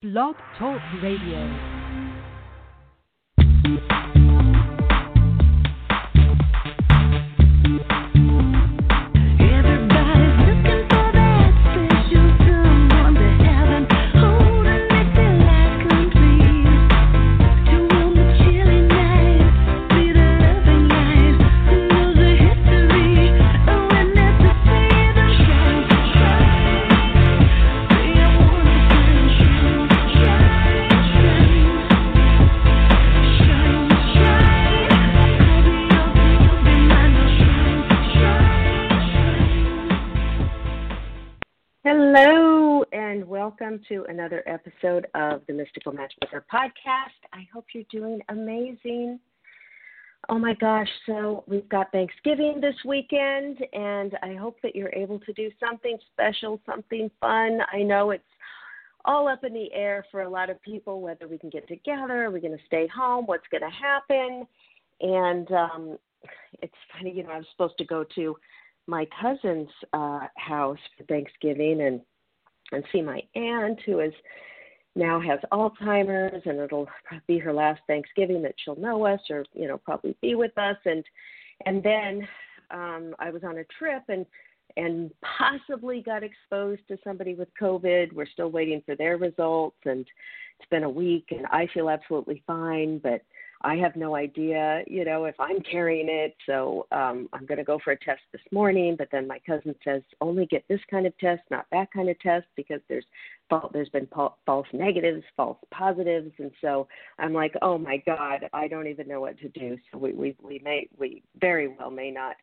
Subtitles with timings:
[0.00, 1.42] Blog Talk Radio.
[43.88, 47.18] To another episode of the Mystical Matchmaker podcast.
[47.32, 49.18] I hope you're doing amazing.
[50.28, 55.20] Oh my gosh, so we've got Thanksgiving this weekend, and I hope that you're able
[55.20, 57.60] to do something special, something fun.
[57.72, 58.24] I know it's
[59.04, 62.24] all up in the air for a lot of people whether we can get together,
[62.24, 64.46] are we going to stay home, what's going to happen.
[65.00, 65.98] And um,
[66.60, 68.36] it's funny, you know, I was supposed to go to
[68.86, 72.00] my cousin's uh, house for Thanksgiving and
[72.72, 74.12] and see my aunt who is
[74.94, 76.88] now has Alzheimer's and it'll
[77.26, 80.76] be her last Thanksgiving that she'll know us or you know probably be with us
[80.84, 81.04] and
[81.66, 82.26] and then
[82.70, 84.26] um I was on a trip and
[84.76, 88.12] and possibly got exposed to somebody with COVID.
[88.12, 90.06] We're still waiting for their results and
[90.58, 93.22] it's been a week and I feel absolutely fine but
[93.62, 96.36] I have no idea, you know, if I'm carrying it.
[96.46, 98.94] So um, I'm going to go for a test this morning.
[98.96, 102.18] But then my cousin says only get this kind of test, not that kind of
[102.20, 103.04] test, because there's
[103.72, 104.08] there's been
[104.46, 106.86] false negatives, false positives, and so
[107.18, 109.78] I'm like, oh my God, I don't even know what to do.
[109.90, 112.36] So we we we may we very well may not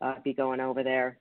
[0.00, 1.18] uh, be going over there.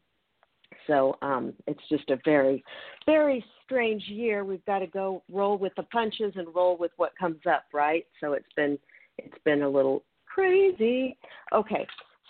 [0.88, 2.63] So um, it's just a very,
[3.05, 4.45] very strange year.
[4.45, 8.05] We've got to go roll with the punches and roll with what comes up, right?
[8.19, 8.77] So it's been
[9.23, 11.17] it's been a little crazy.
[11.53, 11.86] Okay,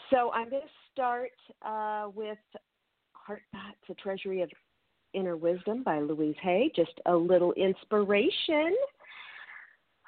[0.09, 2.37] so I'm going to start uh, with
[3.13, 4.49] Heart Thoughts, a Treasury of
[5.13, 6.71] Inner Wisdom by Louise Hay.
[6.75, 8.75] Just a little inspiration.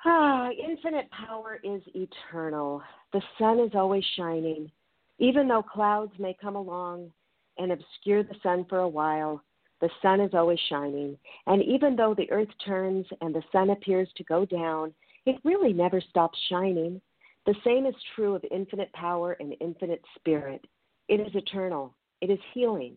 [0.06, 2.82] Ah, infinite power is eternal.
[3.14, 4.70] The sun is always shining.
[5.20, 7.12] Even though clouds may come along
[7.58, 9.42] and obscure the sun for a while,
[9.80, 11.18] the sun is always shining.
[11.48, 14.94] And even though the earth turns and the sun appears to go down,
[15.26, 17.02] it really never stops shining.
[17.46, 20.66] The same is true of infinite power and infinite spirit.
[21.08, 21.94] It is eternal.
[22.22, 22.96] It is healing.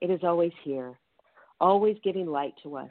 [0.00, 0.98] It is always here,
[1.60, 2.90] always giving light to us.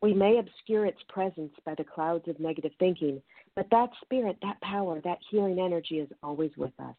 [0.00, 3.22] We may obscure its presence by the clouds of negative thinking,
[3.54, 6.94] but that spirit, that power, that healing energy is always with us.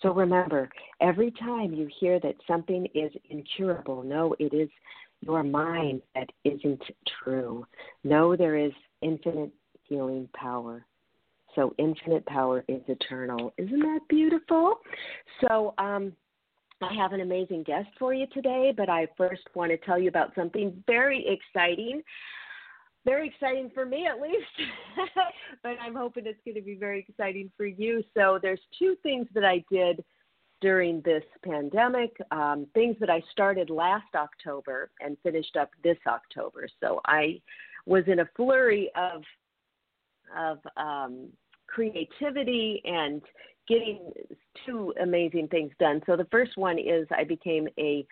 [0.00, 4.68] So remember, every time you hear that something is incurable, no, it is
[5.20, 6.82] your mind that isn't
[7.22, 7.66] true.
[8.02, 8.72] No, there is
[9.02, 9.52] infinite
[9.88, 10.84] healing power.
[11.54, 13.52] So infinite power is eternal.
[13.58, 14.80] Isn't that beautiful?
[15.40, 16.12] So um,
[16.82, 20.08] I have an amazing guest for you today, but I first want to tell you
[20.08, 22.02] about something very exciting.
[23.04, 24.70] Very exciting for me, at least,
[25.62, 28.02] but I'm hoping it's going to be very exciting for you.
[28.16, 30.02] So, there's two things that I did
[30.62, 36.66] during this pandemic, um, things that I started last October and finished up this October.
[36.82, 37.42] So, I
[37.84, 39.22] was in a flurry of
[40.36, 41.28] of um,
[41.66, 43.22] creativity and
[43.66, 44.12] getting
[44.66, 46.02] two amazing things done.
[46.06, 48.06] So the first one is I became a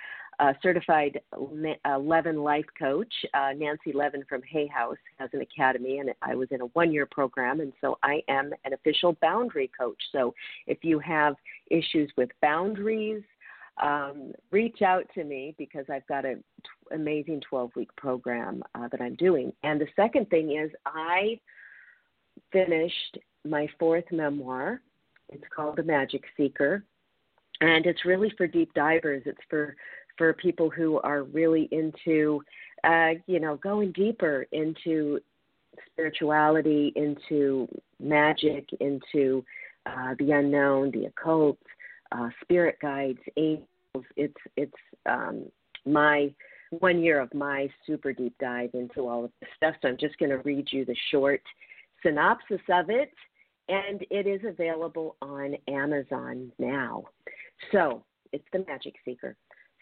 [0.62, 3.12] certified Le- Levin life coach.
[3.34, 7.06] Uh, Nancy Levin from Hay House has an academy, and I was in a one-year
[7.10, 10.00] program, and so I am an official boundary coach.
[10.10, 10.34] So
[10.66, 11.36] if you have
[11.70, 13.22] issues with boundaries,
[13.82, 19.00] um, reach out to me because I've got an t- amazing 12-week program uh, that
[19.00, 19.52] I'm doing.
[19.62, 21.38] And the second thing is I
[22.52, 24.80] finished my fourth memoir.
[25.28, 26.84] It's called The Magic Seeker,
[27.60, 29.22] and it's really for deep divers.
[29.26, 29.76] It's for
[30.18, 32.42] for people who are really into,
[32.84, 35.20] uh, you know, going deeper into
[35.90, 37.66] spirituality, into
[37.98, 39.44] magic, into
[39.86, 41.58] uh, the unknown, the occult,
[42.12, 43.66] uh, spirit guides, angels.
[44.16, 44.72] It's it's
[45.06, 45.46] um,
[45.86, 46.32] my
[46.70, 49.74] one year of my super deep dive into all of this stuff.
[49.82, 51.42] So I'm just going to read you the short
[52.02, 53.12] synopsis of it,
[53.68, 57.04] and it is available on Amazon now.
[57.70, 59.36] So it's The Magic Seeker.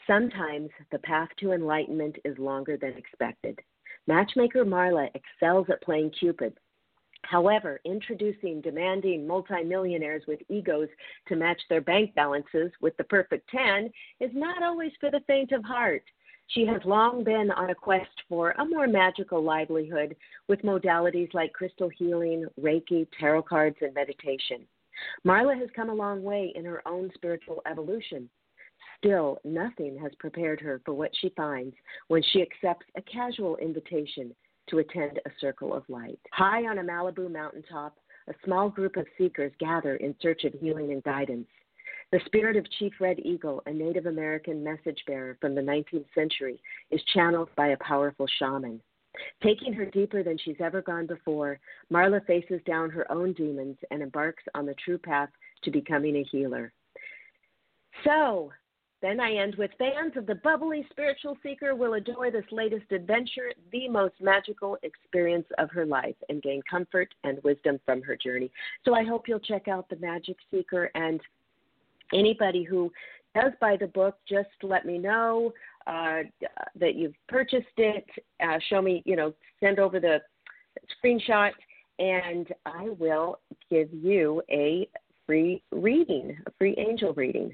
[0.06, 3.58] Sometimes the path to enlightenment is longer than expected.
[4.06, 6.56] Matchmaker Marla excels at playing Cupid.
[7.22, 10.88] However, introducing demanding multimillionaires with egos
[11.28, 13.90] to match their bank balances with the perfect 10
[14.20, 16.02] is not always for the faint of heart.
[16.50, 20.16] She has long been on a quest for a more magical livelihood
[20.48, 24.66] with modalities like crystal healing, Reiki, tarot cards, and meditation.
[25.24, 28.28] Marla has come a long way in her own spiritual evolution.
[28.98, 31.74] Still, nothing has prepared her for what she finds
[32.08, 34.34] when she accepts a casual invitation
[34.68, 36.18] to attend a circle of light.
[36.32, 37.96] High on a Malibu mountaintop,
[38.28, 41.46] a small group of seekers gather in search of healing and guidance.
[42.12, 46.60] The spirit of Chief Red Eagle, a Native American message bearer from the 19th century,
[46.90, 48.80] is channeled by a powerful shaman.
[49.42, 51.60] Taking her deeper than she's ever gone before,
[51.92, 55.28] Marla faces down her own demons and embarks on the true path
[55.62, 56.72] to becoming a healer.
[58.04, 58.50] So,
[59.02, 63.52] then I end with fans of the bubbly spiritual seeker will enjoy this latest adventure,
[63.72, 68.50] the most magical experience of her life, and gain comfort and wisdom from her journey.
[68.84, 71.20] So I hope you'll check out the Magic Seeker and
[72.12, 72.90] anybody who
[73.34, 75.52] does buy the book, just let me know
[75.86, 76.20] uh,
[76.78, 78.04] that you've purchased it.
[78.42, 80.18] Uh, show me, you know, send over the
[81.04, 81.50] screenshot,
[81.98, 83.40] and I will
[83.70, 84.88] give you a
[85.26, 87.52] free reading, a free angel reading.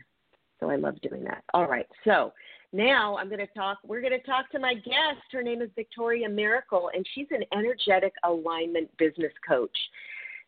[0.61, 1.45] So I love doing that.
[1.53, 1.87] All right.
[2.05, 2.33] So
[2.73, 3.79] now I'm going to talk.
[3.87, 5.23] We're going to talk to my guest.
[5.33, 9.77] Her name is Viktoriia Miracle, and she's an energetic alignment business coach.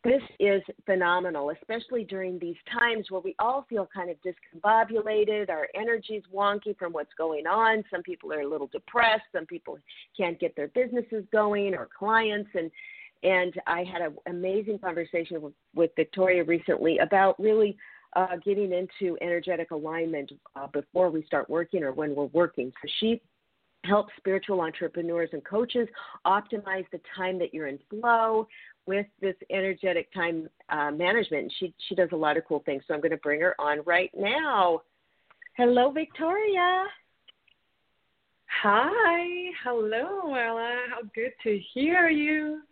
[0.04, 5.50] This is phenomenal, especially during these times where we all feel kind of discombobulated.
[5.50, 7.82] Our energy's wonky from what's going on.
[7.90, 9.24] Some people are a little depressed.
[9.32, 9.78] Some people
[10.16, 12.50] can't get their businesses going or clients.
[12.54, 12.70] And
[13.24, 17.76] and I had an amazing conversation with, with Viktoriia recently about really
[18.14, 22.72] uh, getting into energetic alignment uh, before we start working or when we're working.
[22.80, 23.20] So she
[23.84, 25.88] helps spiritual entrepreneurs and coaches
[26.26, 28.46] optimize the time that you're in flow
[28.88, 31.52] with this energetic time uh, management.
[31.60, 32.82] She she does a lot of cool things.
[32.88, 34.80] So I'm going to bring her on right now.
[35.56, 36.84] Hello, Viktoriia.
[38.62, 40.78] Hi, hello, Ella.
[40.90, 42.62] How good to hear you.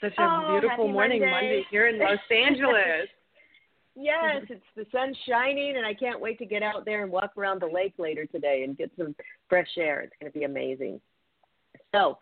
[0.00, 1.32] Such a Oh, beautiful morning Monday.
[1.32, 3.08] Monday here in Los Angeles.
[3.94, 7.32] Yes, it's the sun shining, and I can't wait to get out there and walk
[7.36, 9.14] around the lake later today and get some
[9.50, 10.00] fresh air.
[10.00, 10.98] It's going to be amazing.
[11.94, 12.16] So,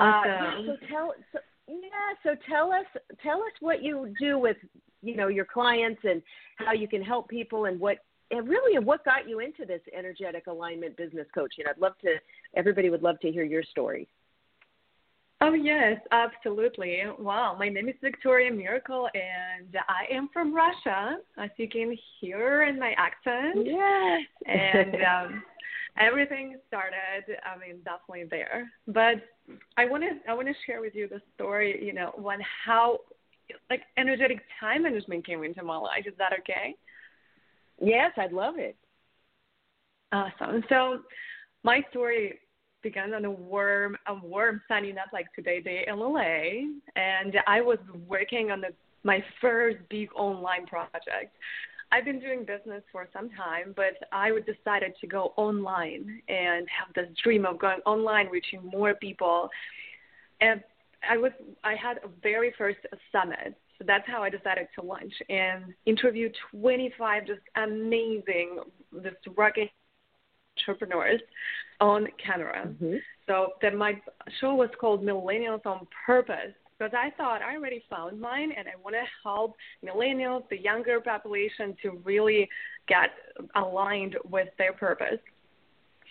[0.00, 0.66] uh, Awesome.
[0.66, 2.86] so tell so, yeah, so tell us
[3.22, 4.56] tell us what you do with
[5.02, 6.22] you know your clients and
[6.56, 7.98] how you can help people and what
[8.30, 11.64] and really what got you into this energetic alignment business coaching.
[11.68, 12.16] I'd love to.
[12.56, 14.08] Everybody would love to hear your story.
[15.40, 17.02] Oh yes, absolutely.
[17.18, 22.62] Wow, my name is Viktoriia Miracle, and I am from Russia, as you can hear
[22.64, 23.66] in my accent.
[23.66, 24.22] Yes.
[24.46, 25.42] and um,
[25.98, 27.36] everything started.
[27.44, 28.72] I mean, definitely there.
[28.86, 29.16] But
[29.76, 31.84] I want to I want to share with you the story.
[31.84, 33.00] You know, when how
[33.70, 36.04] like energetic time management came into my life.
[36.06, 36.74] Is that okay?
[37.80, 38.76] yes, I'd love it.
[40.12, 40.64] Awesome.
[40.68, 41.00] So
[41.62, 42.38] my story
[42.82, 47.60] began on a warm a warm sunny night like today day in LA, and I
[47.60, 48.68] was working on the,
[49.02, 51.34] my first big online project.
[51.92, 56.92] I've been doing business for some time, but I decided to go online and have
[56.94, 59.48] this dream of going online, reaching more people.
[60.40, 60.62] And
[61.08, 62.78] I was I had a very first
[63.12, 63.54] summit.
[63.78, 68.60] So that's how I decided to launch and interview 25 just amazing,
[69.02, 69.68] just rocking
[70.58, 71.20] entrepreneurs
[71.80, 72.66] on camera.
[72.66, 73.00] Mhm.
[73.26, 74.00] So that my
[74.40, 78.72] show was called Millennials on Purpose because I thought I already found mine and I
[78.82, 82.48] want to help millennials, the younger population, to really
[82.88, 83.10] get
[83.54, 85.18] aligned with their purpose.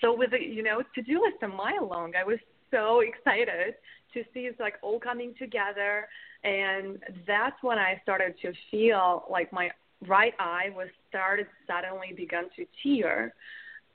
[0.02, 2.40] So with the you know to do list a mile long, I was
[2.72, 3.76] so excited
[4.14, 6.08] to see it's like all coming together,
[6.44, 9.70] and that's when I started to feel like my
[10.08, 13.34] right eye was started suddenly begun to tear,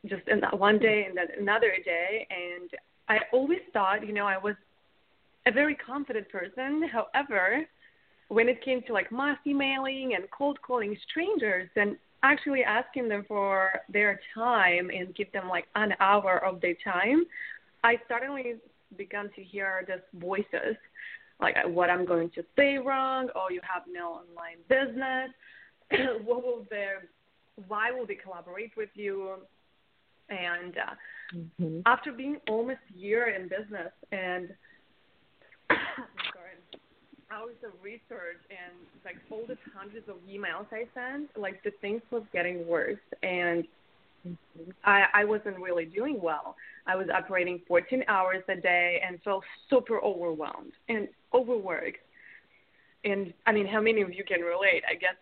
[0.07, 2.71] just in that one day and then another day, and
[3.09, 4.55] I always thought you know I was
[5.47, 6.89] a very confident person.
[6.89, 7.67] However,
[8.29, 13.25] when it came to like mass emailing and cold calling strangers and actually asking them
[13.27, 17.25] for their time and give them like an hour of their time,
[17.83, 18.57] I suddenly
[18.97, 20.77] began to hear these voices
[21.41, 25.31] like what I'm going to say wrong, oh you have no online business,
[26.25, 27.09] what will their
[27.69, 29.37] why will they collaborate with you?
[30.29, 30.95] And uh,
[31.61, 31.83] Mhm.
[31.87, 34.53] after being almost a year in business and
[37.31, 42.03] hours of research and like all the hundreds of emails I sent, like the things
[42.11, 43.65] was getting worse and
[44.85, 46.57] I, I wasn't really doing well.
[46.87, 51.99] I was operating 14 hours a day and felt super overwhelmed and overworked.
[53.05, 54.83] And I mean, how many of you can relate?
[54.89, 55.15] I guess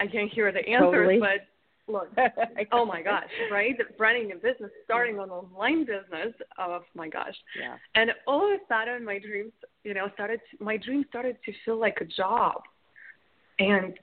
[0.00, 1.18] I can't hear the answers, Totally.
[1.18, 1.46] but
[1.88, 2.08] look,
[2.72, 3.76] oh my gosh, right?
[3.98, 6.34] Running a business, starting an online business.
[6.58, 7.34] Oh my gosh.
[7.58, 7.76] Yeah.
[7.94, 9.52] And all of a sudden, my dreams,
[9.84, 10.40] you know, started.
[10.60, 12.62] My dreams started to feel like a job,
[13.58, 13.94] and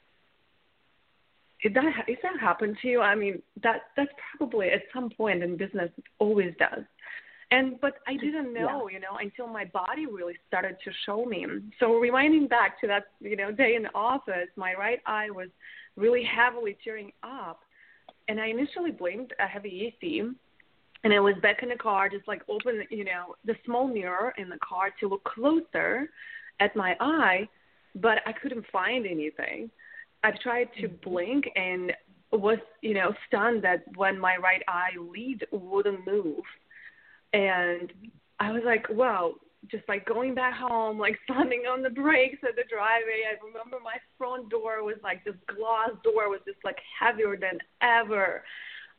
[1.61, 3.01] did that is that happen to you?
[3.01, 6.83] I mean, that that's probably at some point in business always does.
[7.51, 11.45] And but I didn't know, you know, until my body really started to show me.
[11.79, 15.49] So rewinding back to that, you know, day in the office, my right eye was
[15.95, 17.59] really heavily tearing up,
[18.27, 20.21] and I initially blamed a heavy AC.
[21.03, 24.33] And I was back in the car, just like open, you know, the small mirror
[24.37, 26.09] in the car to look closer
[26.61, 27.49] at my eye,
[27.95, 29.69] but I couldn't find anything.
[30.23, 31.09] I tried to mm-hmm.
[31.09, 31.91] blink and
[32.31, 36.43] was, you know, stunned that when my right eye lid wouldn't move.
[37.33, 37.91] And
[38.39, 39.33] I was like, wow,
[39.69, 43.23] just like going back home, like slamming on the brakes at the driveway.
[43.29, 47.59] I remember my front door was like this glass door was just like heavier than
[47.81, 48.43] ever.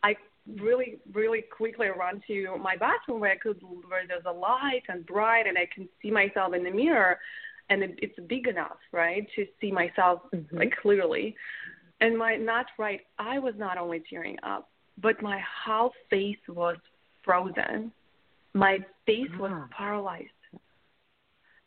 [0.02, 0.16] I
[0.60, 5.04] really, really quickly run to my bathroom where I could, where there's a light and
[5.06, 7.18] bright, and I can see myself in the mirror,
[7.70, 10.52] and it, it's big enough, right, to see myself Mhm.
[10.52, 11.34] like clearly.
[12.00, 14.68] And my not right I was not only tearing up,
[14.98, 16.76] but my whole face was
[17.22, 17.90] frozen.
[18.52, 19.66] My face was Ah.
[19.70, 20.28] paralyzed.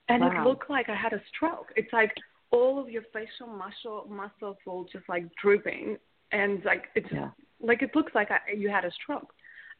[0.10, 0.32] And Wow.
[0.32, 1.74] it looked like I had a stroke.
[1.76, 2.14] It's like
[2.52, 5.98] all of your facial muscle muscles were just like drooping,
[6.32, 7.32] and like it's Yeah.
[7.60, 9.34] like it looks like I, you had a stroke.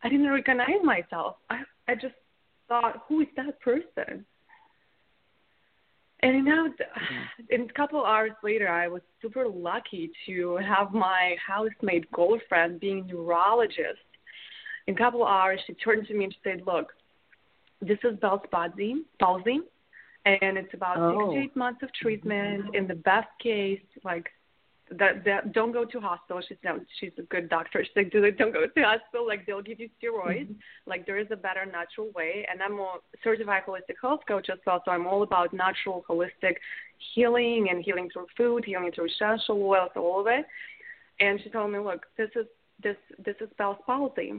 [0.04, 1.38] I didn't recognize myself.
[1.50, 2.16] I I just
[2.68, 4.26] thought, who is that person?
[6.22, 6.66] And now,
[7.50, 13.02] in a couple hours later, I was super lucky to have my housemate girlfriend being
[13.02, 14.00] a neurologist.
[14.88, 16.92] In a couple hours, she turned to me and she said, "Look,
[17.82, 19.62] this is Bell's palsy, palsy,
[20.42, 21.12] and it's about Oh.
[21.12, 22.76] six to eight months of treatment.
[22.76, 24.28] In the best case, like
[24.90, 26.42] that, that don't go to hospital.
[26.48, 27.84] She's no, she's a good doctor.
[27.84, 29.28] She's like, do don't go to hospital.
[29.28, 30.54] Like they'll give you steroids.
[30.86, 32.46] Like there is a better natural way.
[32.50, 32.92] And I'm a
[33.24, 36.56] certified holistic health coach as well, so I'm all about natural holistic
[37.14, 40.46] healing and healing through food, healing through essential oils, all of it.
[41.20, 42.46] And she told me, look, this is
[42.82, 44.32] this this is Bell's palsy.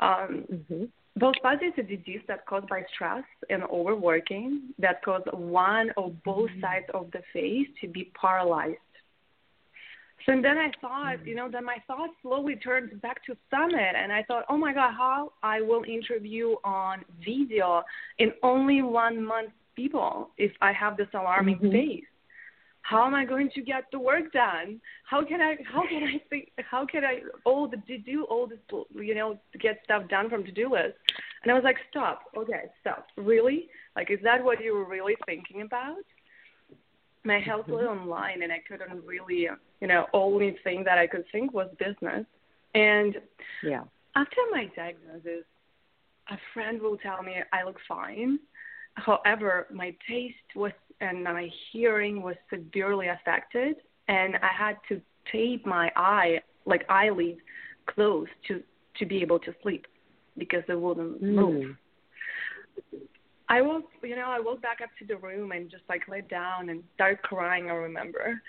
[0.00, 0.88] Um, Mhm.
[1.20, 6.50] Palsy is a disease that's caused by stress and overworking that cause one or both
[6.60, 8.78] sides of the face to be paralyzed.
[10.26, 13.94] So and then I thought, you know, then my thoughts slowly turned back to Summit,
[13.94, 17.82] and I thought, oh my God, how I will interview on video
[18.18, 21.72] in only one month people if I have this alarming Mhm.
[21.72, 22.06] face.
[22.84, 24.78] How am I going to get the work done?
[25.08, 25.56] How can I?
[25.72, 26.50] How can I think?
[26.70, 27.20] How can I?
[27.46, 28.58] All the to do all this,
[28.94, 30.98] you know, to get stuff done from to do list.
[31.42, 32.24] And I was like, stop.
[32.36, 33.06] Okay, stop.
[33.16, 33.68] Really?
[33.96, 36.04] Like, is that what you were really thinking about?
[37.24, 38.02] My health was mm-hmm.
[38.02, 39.48] online, and I couldn't really,
[39.80, 42.26] you know, only thing that I could think was business.
[42.74, 43.16] And
[43.62, 43.84] Yeah.
[44.14, 45.46] after my diagnosis,
[46.28, 48.38] a friend will tell me I look fine.
[48.96, 53.76] However, my taste was and my hearing was severely affected,
[54.08, 57.36] and I had to tape my eye, like eyelid,
[57.86, 58.62] closed to
[58.98, 59.86] to be able to sleep
[60.38, 61.64] because it wouldn't move.
[61.64, 61.76] Mm.
[63.48, 66.28] I woke, you know, I woke back up to the room and just like laid
[66.28, 67.66] down and started crying.
[67.70, 68.40] I remember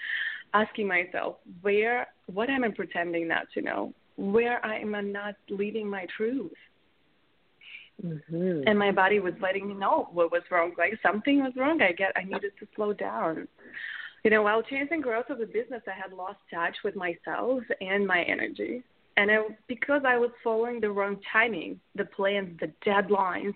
[0.53, 3.93] asking myself, where, what am I pretending not to know?
[4.15, 6.53] Where I am I not living my truth?
[8.03, 8.63] Mhm.
[8.67, 10.73] And my body was letting me know what was wrong.
[10.77, 11.81] Like something was wrong.
[11.81, 13.47] I get, I needed to slow down.
[14.23, 18.05] You know, while chasing growth of the business, I had lost touch with myself and
[18.05, 18.83] my energy.
[19.17, 19.37] And I,
[19.67, 23.55] because I was following the wrong timing, the plans, the deadlines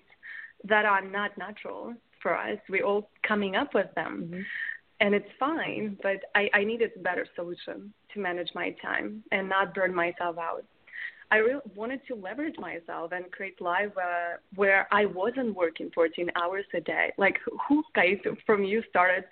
[0.63, 4.29] that are not natural for us, we're all coming up with them.
[4.31, 4.45] Mhm.
[5.01, 9.47] And it's fine, but I, I needed a better solution to manage my time and
[9.47, 10.65] not burn myself out.
[11.31, 16.31] I really wanted to leverage myself and create life uh, where I wasn't working 14
[16.35, 17.11] hours a day.
[17.17, 19.25] Like who guys from you started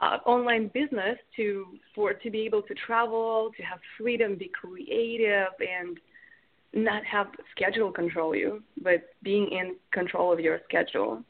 [0.00, 5.52] uh, online business to for to be able to travel, to have freedom, be creative,
[5.60, 5.98] and
[6.74, 11.22] not have schedule control you, but being in control of your schedule.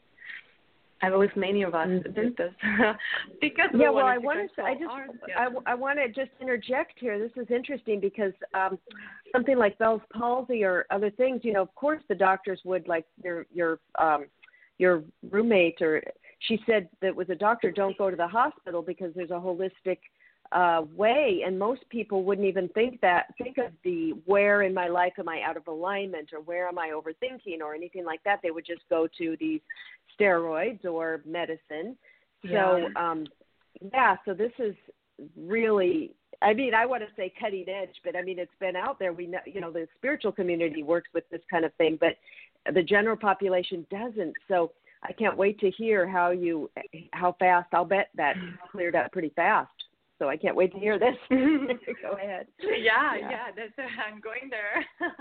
[1.01, 2.15] I believe many of us Mhm.
[2.15, 2.53] did this
[3.41, 4.63] because we Yeah, well, I wanted to.
[4.63, 5.09] I just, ours.
[5.37, 7.19] I, I want to just interject here.
[7.19, 8.79] This is interesting because um,
[9.31, 13.05] something like Bell's palsy or other things, you know, of course, the doctors would like
[13.23, 14.25] your your um,
[14.79, 16.03] your roommate or
[16.39, 17.71] she said that was a doctor.
[17.71, 19.99] Don't go to the hospital because there's a holistic
[20.51, 24.87] uh, way, and most people wouldn't even think that think of the where in my
[24.87, 28.39] life am I out of alignment or where am I overthinking or anything like that.
[28.41, 29.61] They would just go to these
[30.19, 31.97] steroids or medicine.
[32.43, 33.11] So Yeah.
[33.11, 33.27] um,
[33.93, 34.75] yeah, so this is
[35.35, 38.99] really I mean, I want to say cutting edge, but I mean, it's been out
[38.99, 39.11] there.
[39.11, 42.15] We know, you know, the spiritual community works with this kind of thing, but
[42.73, 44.33] the general population doesn't.
[44.47, 44.71] So
[45.03, 46.69] I can't wait to hear how you,
[47.13, 47.69] how fast.
[47.73, 48.35] I'll bet that
[48.71, 49.71] cleared up pretty fast.
[50.19, 51.15] So I can't wait to hear this.
[51.29, 52.47] Go ahead.
[52.59, 53.29] Yeah, Yeah.
[53.29, 54.85] yeah, that's I'm going there.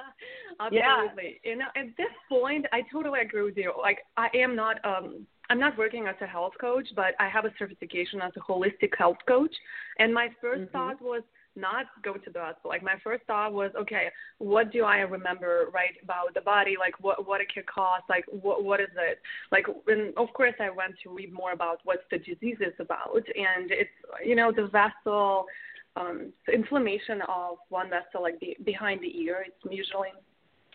[0.73, 0.97] Yeah.
[1.03, 1.41] Absolutely.
[1.45, 3.73] You know, at this point, I totally agree with you.
[3.79, 7.45] Like, I am not um I'm not working as a health coach, but I have
[7.45, 9.55] a certification as a holistic health coach.
[9.99, 10.73] And my 1st Mhm.
[10.73, 11.23] thought was
[11.57, 12.71] not go to the hospital.
[12.71, 14.09] Like my first thought was, okay,
[14.39, 16.77] what do I remember right about the body?
[16.79, 18.03] Like what what it could cause?
[18.09, 19.21] Like what what is it?
[19.51, 23.15] Like and of course I went to read more about what the disease is about,
[23.15, 23.91] and it's
[24.25, 25.47] you know the vessel,
[25.97, 29.45] um, the inflammation of one vessel like be, behind the ear.
[29.47, 30.11] It's usually,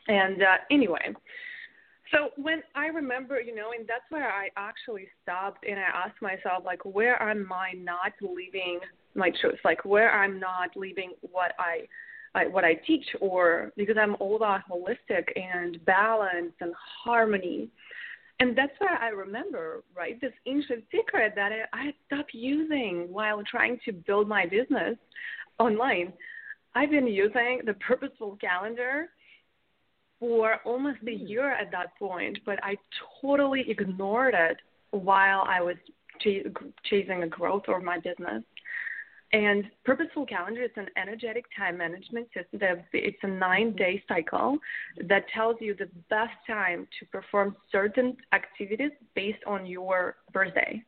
[0.07, 1.13] and uh, anyway.
[2.11, 6.21] So when I remember, you know, and that's where I actually stopped and I asked
[6.21, 8.79] myself, like, where am I not leaving
[9.15, 9.59] my truth?
[9.63, 11.87] Like, where I'm not leaving what I,
[12.35, 17.69] I what I teach, or because I'm all about holistic and balance and harmony.
[18.39, 23.43] And that's where I remember, right, this ancient secret that I, I stopped using while
[23.49, 24.97] trying to build my business
[25.59, 26.11] online.
[26.73, 29.09] I've been using the purposeful calendar
[30.21, 32.75] for almost a year at that point, but I
[33.19, 34.57] totally ignored it
[34.91, 35.77] while I was
[36.21, 36.45] ch-
[36.85, 38.43] chasing the growth of my business.
[39.33, 42.83] And Purposeful Calendar is an energetic time management system.
[42.93, 44.59] It's a nine day cycle
[45.07, 50.83] that tells you the best time to perform certain activities based on your birthday.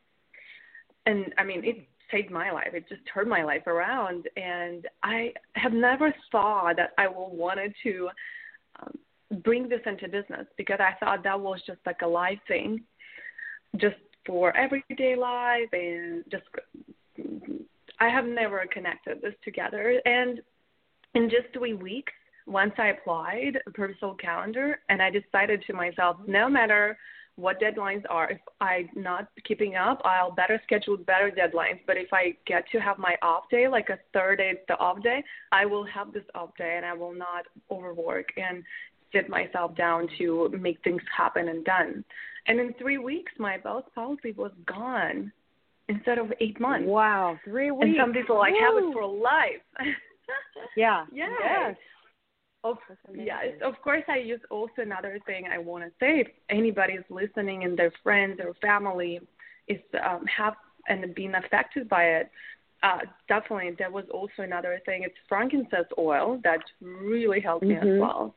[1.07, 2.69] And I mean, it saved my life.
[2.73, 4.27] It just turned my life around.
[4.37, 8.09] And I have never thought that I will wanted to
[8.79, 8.99] um,
[9.33, 12.83] bring this into business because I thought that was just like a life thing,
[13.77, 16.45] just for everyday life and just
[17.99, 20.01] I have never connected this together.
[20.05, 20.41] And
[21.15, 22.13] in just three weeks,
[22.45, 26.97] once I applied a personal calendar and I decided to myself, no matter
[27.35, 31.79] what deadlines are, if I'm not keeping up, I'll better schedule better deadlines.
[31.87, 35.01] But if I get to have my off day, like a third day, the off
[35.01, 38.63] day, I will have this off day and I will not overwork and
[39.13, 42.03] sit myself down to make things happen and done.
[42.47, 45.31] And in three weeks, my Bell's palsy was gone
[45.87, 46.87] instead of eight months.
[46.87, 47.85] Wow, three weeks.
[47.87, 49.61] And some people like have it for life.
[50.77, 51.05] Yeah.
[51.13, 51.29] Yes.
[51.43, 51.75] Yes.
[52.63, 52.77] Of,
[53.13, 54.03] yes, of course.
[54.07, 56.21] I use also another thing I want to say.
[56.21, 59.19] If anybody is listening and their friends or family
[59.67, 60.53] is um, have
[60.87, 62.31] and being affected by it,
[62.83, 65.03] uh, definitely there was also another thing.
[65.03, 67.99] It's frankincense oil that really helped me as Mhm.
[67.99, 68.33] well.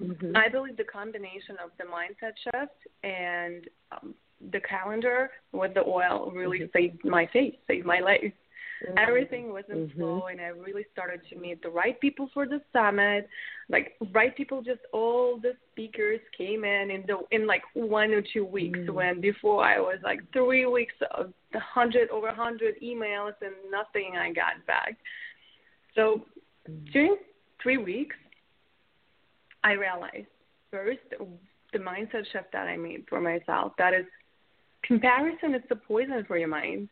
[0.00, 0.36] Mhm.
[0.36, 4.14] I believe the combination of the mindset shift and um,
[4.52, 6.72] the calendar with the oil really Mhm.
[6.72, 8.32] saved my face, saved my life.
[8.96, 9.94] Everything was in Mhm.
[9.94, 13.28] flow, and I really started to meet the right people for the summit.
[13.68, 18.22] Like right people, just all the speakers came in in the in like one or
[18.22, 18.78] two weeks.
[18.78, 18.94] Mm.
[18.94, 24.16] When before I was like three weeks of the hundred over hundred emails and nothing
[24.16, 24.96] I got back.
[25.96, 26.24] So
[26.68, 26.92] Mm.
[26.92, 27.18] during
[27.58, 28.14] three weeks,
[29.68, 30.32] I realized
[30.70, 31.08] first
[31.72, 33.72] the mindset shift that I made for myself.
[33.78, 34.06] That is,
[34.82, 36.88] comparison is the poison for your mind.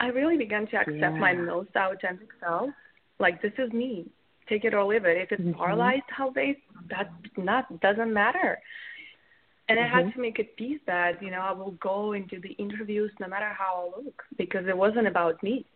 [0.00, 2.70] I really began to accept my most authentic self.
[3.18, 4.10] Like this is me.
[4.48, 5.18] Take it or leave it.
[5.18, 5.56] If it's Mhm.
[5.58, 6.58] paralyzed health base,
[6.90, 8.60] that not doesn't matter.
[9.68, 10.14] And I had Mhm.
[10.14, 13.28] to make a peace that you know I will go and do the interviews no
[13.28, 15.66] matter how I look because it wasn't about me.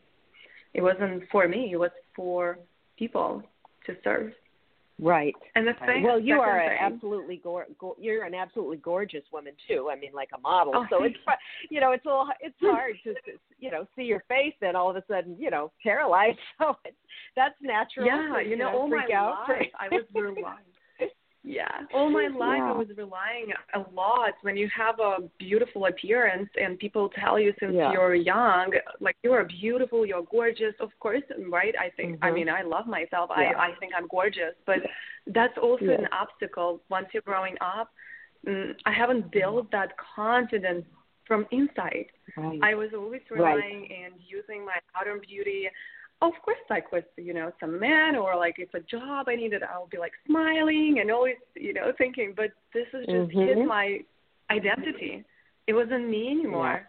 [0.75, 1.73] It wasn't for me.
[1.73, 2.59] It was for
[2.99, 3.43] people
[3.87, 4.35] to serve.
[4.99, 5.35] Right.
[5.55, 9.25] And the thing, well, you are a thing- absolutely gor- go- you're an absolutely gorgeous
[9.31, 9.91] woman too.
[9.91, 10.73] I mean, like a model.
[10.75, 11.17] Oh, so it's
[11.69, 14.75] you know it's a little it's hard to s- you know see your face and
[14.77, 16.39] all of a sudden you know paralyzed.
[16.59, 16.97] So it's,
[17.37, 18.07] that's natural.
[18.07, 19.47] Yeah, you know, oh all my out.
[19.49, 20.57] life I was relying.
[21.49, 22.73] Yeah, all my life Yeah.
[22.73, 24.33] I was relying a lot.
[24.43, 27.93] When you have a beautiful appearance and people tell you since Yeah.
[27.93, 30.75] you're young, like you are beautiful, you're gorgeous.
[30.81, 31.75] Of course, right?
[31.79, 32.19] I think.
[32.21, 32.35] I Mhm.
[32.35, 33.31] mean, I love myself.
[33.31, 33.53] Yeah.
[33.57, 34.81] I I think I'm gorgeous, but
[35.29, 37.89] that's also an obstacle once you're growing up.
[38.45, 40.85] Mm, I haven't built that confidence
[41.29, 42.07] from inside.
[42.37, 42.59] Right.
[42.63, 43.39] I was always Right.
[43.39, 45.71] relying and using my outer beauty.
[46.23, 49.63] Of course, like with you know some man or like if a job I needed,
[49.63, 52.33] I'll be like smiling and always you know thinking.
[52.35, 53.67] But this is just hid Mhm.
[53.67, 54.01] my
[54.51, 55.25] identity.
[55.67, 56.87] It wasn't me anymore,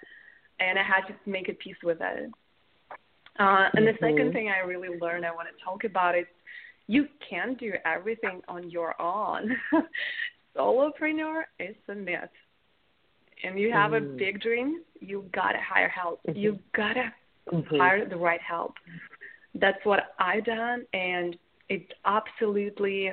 [0.60, 2.32] and I had to make a peace with it.
[3.40, 4.34] Uh, and the second Mhm.
[4.34, 6.26] thing I really learned I want to talk about is
[6.88, 9.60] you can't do everything on your own.
[10.56, 12.30] Solopreneur is a myth.
[13.44, 14.18] And you have a Mm.
[14.18, 16.22] big dream, you gotta hire help.
[16.34, 17.14] You gotta
[17.52, 17.78] Mhm.
[17.78, 18.76] hire the right help.
[19.60, 21.38] That's what I've done, and
[21.70, 23.12] it's absolutely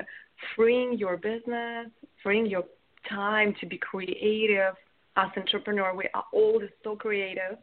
[0.55, 1.87] freeing your business,
[2.21, 2.63] freeing your
[3.09, 4.73] time to be creative.
[5.17, 7.57] As entrepreneur, we are all so creative,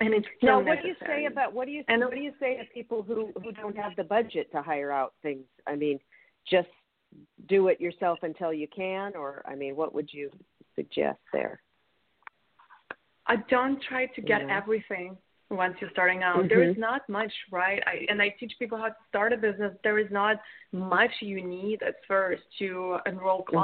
[0.00, 2.20] and it's so now, what do you say about what do you And- what do
[2.20, 5.46] you say to people who who don't have the budget to hire out things?
[5.66, 6.00] I mean,
[6.50, 6.68] just
[7.46, 10.32] do it yourself until you can, or I mean, what would you
[10.74, 11.62] suggest there?
[13.26, 14.56] I don't try to get Yeah.
[14.56, 15.16] everything
[15.56, 16.48] once you're starting out.
[16.48, 16.78] There is Mhm.
[16.88, 17.82] not much, right?
[17.86, 19.72] I, and I teach people how to start a business.
[19.82, 20.40] There is not
[20.72, 23.54] much you need at first to enroll Mm-hmm.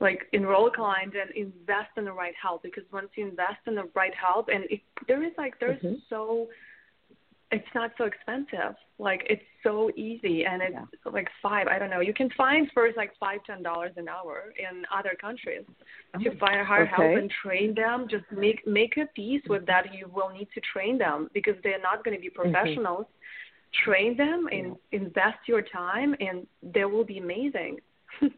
[0.00, 3.74] Like enroll a client and invest in the right help because once you invest in
[3.74, 6.02] the right help, and it, there is like there's Mhm.
[6.08, 6.48] so
[7.54, 8.74] it's not so expensive.
[8.98, 11.10] Like it's so easy and it's Yeah.
[11.18, 11.66] like five.
[11.68, 12.00] I don't know.
[12.00, 15.64] You can find first like five ten dollars an hour in other countries
[16.14, 17.20] oh, to find hire help Okay.
[17.20, 18.06] and train them.
[18.08, 19.94] Just make make a peace with that.
[19.94, 22.42] You will need to train them because they're not going to be mm-hmm.
[22.42, 23.06] professionals.
[23.84, 27.80] Train them and invest your time, and they will be amazing.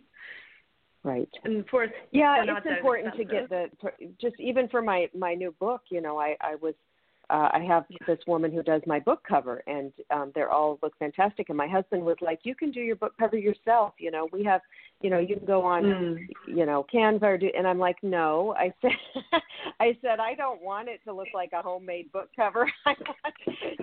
[1.06, 1.28] Right.
[1.44, 3.70] and for Yeah, they're it's important to get the
[4.20, 5.82] just even for my my new book.
[5.88, 6.74] You know, I I was
[7.28, 10.96] uh, I have this woman who does my book cover, and um, they're all look
[10.98, 11.48] fantastic.
[11.48, 13.94] And my husband was like, "You can do your book cover yourself.
[13.98, 14.60] You know, we have,
[15.02, 16.28] you know, you can go on, Mm.
[16.46, 18.92] you know, Canva or do." And I'm like, "No," I said,
[19.80, 22.70] "I said I don't want it to look like a homemade book cover."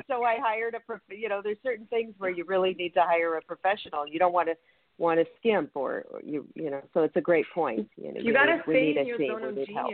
[0.07, 3.01] So I hired a, prof- you know, there's certain things where you really need to
[3.01, 4.05] hire a professional.
[4.05, 4.55] You don't want to
[4.97, 8.33] want to skimp or, you you know so it's a great point you know You
[8.33, 9.91] need, we stay in your zone of need help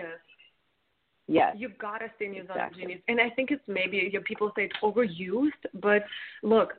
[1.29, 2.81] yes You've gotta stay in your zone Exactly.
[2.83, 6.03] of genius, and I think it's maybe you people say it's overused, but
[6.43, 6.73] look,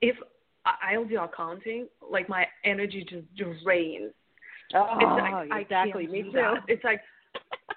[0.00, 0.16] if
[0.64, 3.26] I- I'll do accounting, like my energy just
[3.64, 4.12] drains.
[4.74, 6.54] oh It's like, oh, I exactly me too.
[6.68, 7.00] It's like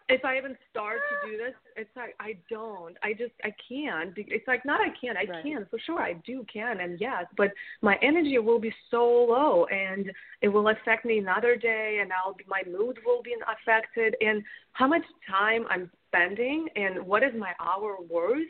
[0.08, 2.96] if I even start to do this, it's like I don't.
[3.02, 4.14] I just I can't.
[4.16, 5.18] It's like not I can't.
[5.18, 5.44] I Right.
[5.44, 6.00] can for sure.
[6.00, 10.68] I do can and yes, but my energy will be so low and it will
[10.70, 14.16] affect me another day, and I'll be, my mood will be affected.
[14.22, 18.48] And how much time I'm spending and what is my hour worth?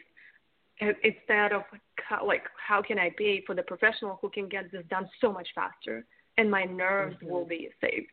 [0.82, 1.62] Instead of
[2.04, 5.32] how, like how can I pay for the professional who can get this done so
[5.32, 6.06] much faster,
[6.38, 7.30] and my nerves Mhm.
[7.30, 8.12] will be saved.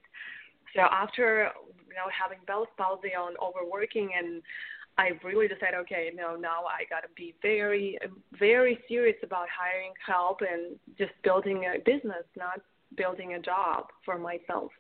[0.74, 1.50] So after
[1.92, 4.42] you know having Bell's palsy and overworking, and
[4.96, 7.98] I really decided, okay, no, now I got to be very,
[8.38, 12.60] very serious about hiring help and just building a business, not
[12.96, 14.70] building a job for myself.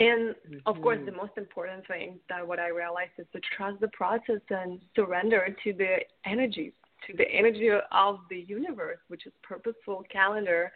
[0.00, 1.06] And of course, Mhm.
[1.06, 5.54] the most important thing that what I realized is to trust the process and surrender
[5.64, 6.74] to the energies,
[7.06, 10.72] to the energy of the universe, which is purposeful calendar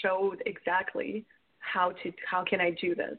[0.00, 1.24] showed exactly
[1.58, 3.18] how to how can I do this.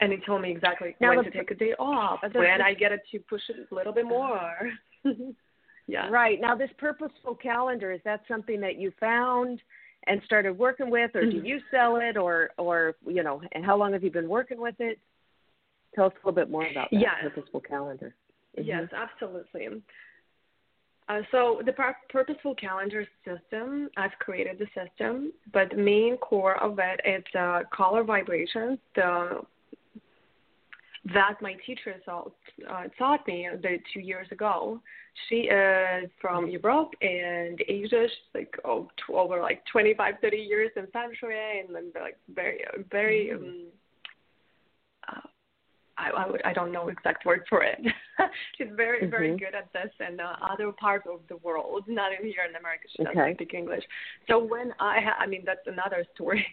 [0.00, 2.92] And he told me exactly Now when to take a day off, when I get
[2.92, 4.70] it to push it a little bit more.
[5.86, 6.08] yeah.
[6.10, 9.60] right now this purposeful calendar is that something that you found
[10.06, 11.46] and started working with or do Mhm.
[11.46, 14.78] you sell it or or you know and how long have you been working with
[14.80, 14.98] it
[15.94, 17.14] tell us a little bit more about that Yes.
[17.22, 18.14] purposeful calendar
[18.56, 18.66] Mhm.
[18.66, 19.82] Yes, absolutely.
[21.08, 26.56] Uh, so the pur- purposeful calendar system, I've created the system, but the main core
[26.62, 28.78] of it is uh, color vibrations.
[28.94, 29.42] The
[31.14, 32.32] that my teacher taught,
[32.68, 34.80] uh, taught me the two years ago.
[35.28, 38.06] She is from Europe and Asia.
[38.08, 43.32] She's like oh, over like 25, 30 years in Sanctuary and then like very, very.
[43.32, 43.74] Um, uh,
[45.98, 47.78] I, I would I don't know exact word for it.
[48.56, 49.38] She's very very Mhm.
[49.38, 52.84] good at this in uh, other parts of the world, not in here in America.
[52.96, 53.34] She doesn't Okay.
[53.34, 53.84] speak English.
[54.28, 56.46] So when I ha- I mean that's another story.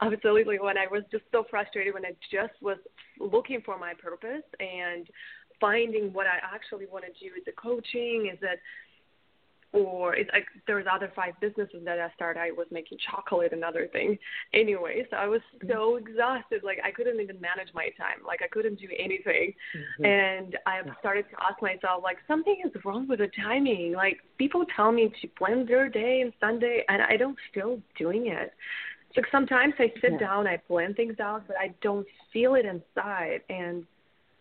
[0.00, 2.78] Absolutely, when I was just so frustrated when I just was
[3.20, 5.08] looking for my purpose and
[5.60, 8.58] finding what I actually want to do with the coaching is that
[9.72, 12.40] or it's like there's other five businesses that I started.
[12.40, 14.18] I was making chocolate and other things.
[14.54, 18.24] Anyway, so I was so exhausted, like I couldn't even manage my time.
[18.26, 19.54] Like I couldn't do anything.
[20.00, 20.06] Mhm.
[20.06, 23.92] And I started to ask myself, like, something is wrong with the timing.
[23.92, 28.28] Like people tell me to plan their day and Sunday, and I don't feel doing
[28.28, 28.54] it.
[29.14, 30.18] So sometimes I sit Yeah.
[30.18, 33.42] down, I plan things out, but I don't feel it inside.
[33.48, 33.86] And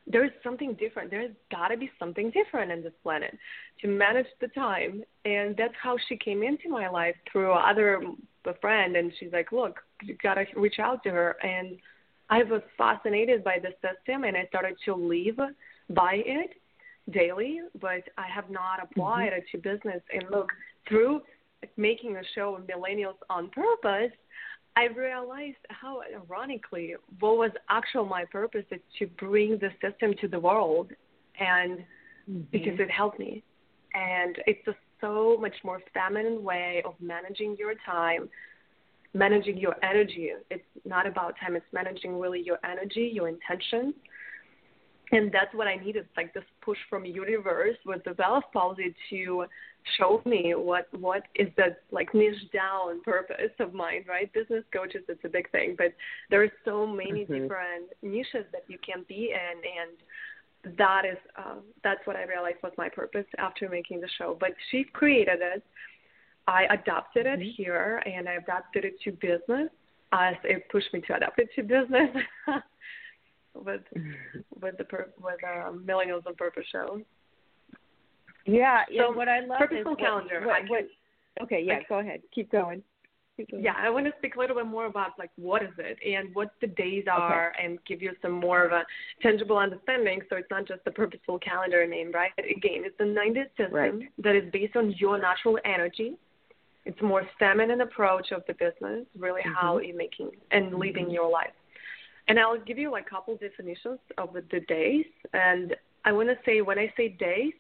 [0.10, 1.12] there's something different.
[1.12, 3.38] There's got to be something different in this planet
[3.82, 5.04] to manage the time.
[5.26, 8.02] And that's how she came into my life through other
[8.46, 8.96] a friend.
[8.96, 11.36] And she's like, look, you got to reach out to her.
[11.44, 11.78] And
[12.30, 15.40] I was fascinated by the system, and I started to live
[15.90, 16.52] by it
[17.12, 17.60] daily.
[17.80, 19.00] But I have not mm-hmm.
[19.00, 20.02] applied it to business.
[20.14, 20.50] And look,
[20.88, 21.22] through
[21.76, 24.16] making a show of millennials on purpose,
[24.78, 30.28] I realized how ironically what was actual my purpose is to bring the system to
[30.28, 30.92] the world
[31.40, 31.84] and
[32.30, 32.42] Mm-hmm.
[32.52, 33.44] because it helped me.
[33.94, 38.28] And it's a so much more feminine way of managing your time,
[39.14, 40.32] managing your energy.
[40.50, 43.94] It's not about time, it's managing really your energy, your intentions.
[45.12, 49.46] And that's what I needed, like this push from universe with the Bell's Palsy to
[49.98, 54.32] show me what what is the like niche down purpose of mine, right?
[54.34, 55.94] Business coaches, it's a big thing, but
[56.30, 57.42] there are so many Mhm.
[57.42, 62.58] different niches that you can be in, and that is uh, that's what I realized
[62.62, 64.36] was my purpose after making the show.
[64.38, 65.64] But she created it.
[66.50, 67.56] I adopted it Mhm.
[67.56, 69.70] here, and I adapted it to business.
[70.12, 72.10] As it pushed me to adapt it to business
[73.66, 73.82] with
[74.62, 77.02] with the pur- with uh, Millennials on Purpose show.
[78.46, 78.84] Yeah.
[78.98, 80.42] So, What I love purposeful is what- calendar.
[80.46, 80.88] What, I can- what,
[81.44, 81.80] okay, yeah.
[81.90, 82.22] Go ahead.
[82.34, 82.82] Keep going.
[83.36, 83.64] Keep going.
[83.64, 86.34] Yeah, I want to speak a little bit more about like what is it and
[86.34, 88.84] what the days are, and give you some more of a
[89.22, 90.22] tangible understanding.
[90.30, 92.32] So it's not just the purposeful calendar name, right?
[92.40, 93.94] Again, it's a 90 system Right.
[94.20, 96.16] that is based on your natural energy.
[96.86, 101.52] It's more feminine approach of the business, really how you're making and living your life.
[102.28, 105.06] And I'll give you like a couple definitions of the, days.
[105.34, 107.54] And I want to say when I say days,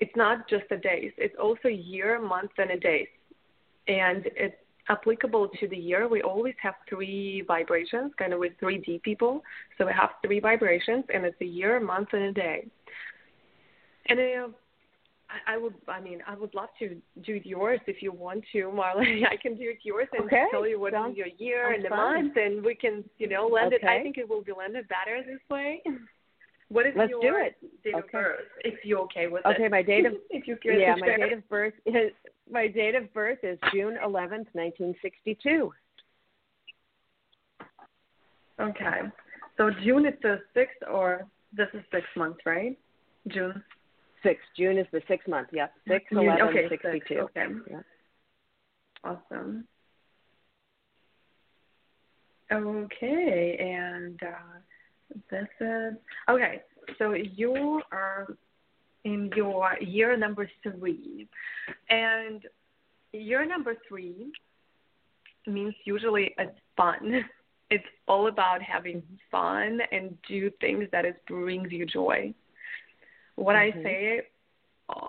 [0.00, 1.12] it's not just the days.
[1.16, 3.08] It's also year, month, and a day.
[3.86, 4.56] And it's
[4.88, 6.08] applicable to the year.
[6.08, 9.42] We always have three vibrations, kind of with 3D people.
[9.76, 12.66] So we have three vibrations, and it's a year, month, and a day.
[14.06, 14.48] And uh,
[15.30, 18.44] I, I would, I mean, I would love to do it yours if you want
[18.52, 19.24] to, Marley.
[19.30, 20.44] I can do it yours and Okay.
[20.50, 21.98] tell you what Sounds- your year and the fun.
[22.24, 23.84] month, and we can, you know, land it.
[23.84, 25.82] I think it will be landed better this way.
[26.70, 27.56] What is Let's your do it.
[27.82, 29.48] date of birth, if you're okay with it?
[29.54, 31.16] Okay, my date of if you care yeah, my share.
[31.16, 32.12] date of birth is
[32.50, 35.72] my date of birth is June eleventh, nineteen sixty two.
[38.60, 39.00] Okay.
[39.56, 42.78] So June is the sixth, or this is six months, right?
[43.28, 43.62] June.
[44.22, 44.40] Six.
[44.56, 45.48] June is the sixth month.
[45.52, 45.72] Yep.
[45.86, 47.18] Six June- eleven okay, sixty six, two.
[47.20, 47.46] Okay.
[47.70, 47.80] Yeah.
[49.04, 49.64] Awesome.
[52.50, 55.94] Okay, and uh, this is
[56.28, 56.62] okay.
[56.98, 58.26] So you are
[59.04, 61.28] in your year number three,
[61.90, 62.42] and
[63.12, 64.32] year number three
[65.46, 67.24] means usually it's fun.
[67.70, 72.32] It's all about having fun and do things that it brings you joy.
[73.38, 73.78] What Mhm.
[73.78, 74.22] I say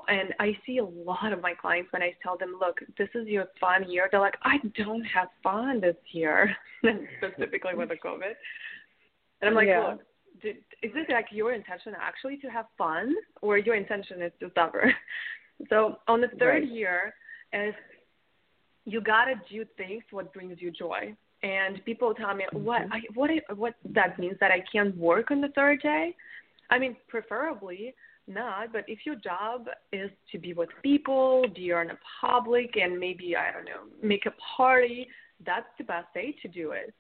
[0.10, 3.28] and I see a lot of my clients when I tell them, look, this is
[3.28, 4.10] your fun year.
[4.12, 6.56] They're like, I don't have fun this year,
[7.18, 8.36] specifically with the COVID.
[9.42, 9.88] And I'm like, Yeah.
[9.88, 10.02] look,
[10.42, 14.52] did, is this like your intention actually to have fun, or your intention is to
[14.54, 14.94] suffer?
[15.70, 16.68] so on the third Right.
[16.68, 17.16] year,
[17.54, 17.74] is
[18.86, 21.16] you gotta do things what brings you joy.
[21.42, 25.32] And people tell me, what I, what I, what that means that I can't work
[25.32, 26.16] on the third day.
[26.70, 27.96] I mean, preferably
[28.30, 33.00] not, but if your job is to be with people, be in a public, and
[33.00, 35.08] maybe I don't know, make a party,
[35.46, 36.94] that's the best day to do it.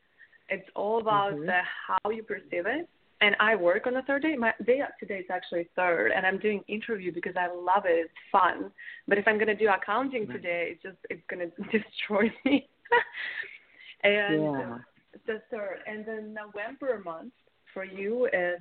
[0.49, 1.45] It's all about Mhm.
[1.45, 2.89] the how you perceive it.
[3.21, 4.35] And I work on the third day.
[4.37, 8.05] My day today is actually third, and I'm doing interview because I love it.
[8.05, 8.71] It's fun.
[9.07, 12.69] But if I'm gonna do accounting today, it's just it's gonna destroy me.
[14.03, 14.77] and Yeah.
[15.25, 17.33] the third, and then November month
[17.73, 18.59] for you is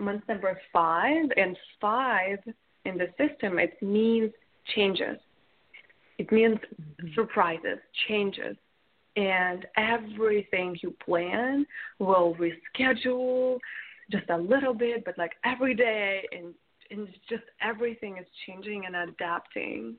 [0.00, 2.38] month number five, and five
[2.84, 4.32] in the system it means
[4.74, 5.18] changes.
[6.18, 6.58] It means
[7.14, 8.56] surprises, changes,
[9.16, 11.66] and everything you plan
[11.98, 13.58] will reschedule
[14.10, 16.54] just a little bit, but like every day, and
[16.90, 19.96] and just everything is changing and adapting.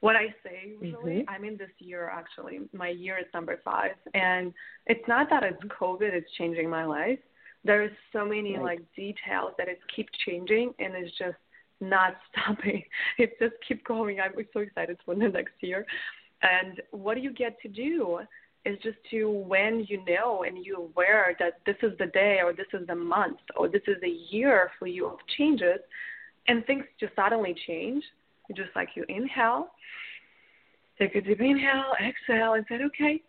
[0.00, 1.24] What I say usually, Mhm.
[1.28, 2.68] I'm in this year actually.
[2.72, 4.52] My year is number five, and
[4.86, 7.20] it's not that it's COVID; it's changing my life.
[7.64, 8.78] There's so many Right.
[8.78, 11.36] like details that it keep changing, and it's just
[11.80, 12.82] not stopping.
[13.18, 14.20] It just keep going.
[14.20, 15.86] I'm so excited for the next year.
[16.42, 18.20] And what you get to do
[18.64, 22.52] is just to when you know and you're aware that this is the day or
[22.52, 25.80] this is the month or this is the year for you of changes
[26.48, 28.04] and things just suddenly change.
[28.56, 29.68] Just like you inhale,
[30.98, 33.22] take a deep inhale, exhale and say, Okay,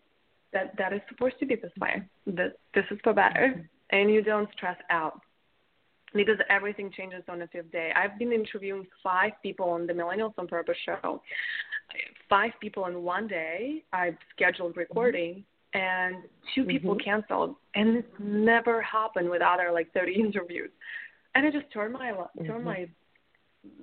[0.52, 2.02] that that is supposed to be this way.
[2.26, 5.22] This this is for better and you don't stress out
[6.14, 7.92] because everything changes on fifth day.
[7.96, 11.22] I've been interviewing five people on the Millennials on Purpose show.
[12.30, 13.84] Five people in one day.
[13.94, 16.16] I've scheduled recording, and
[16.54, 17.04] 2 people Mhm.
[17.04, 20.72] canceled, and this never happened with other like 30 interviews.
[21.36, 22.12] And I just turned my
[22.46, 22.64] turned Mhm.
[22.64, 22.90] my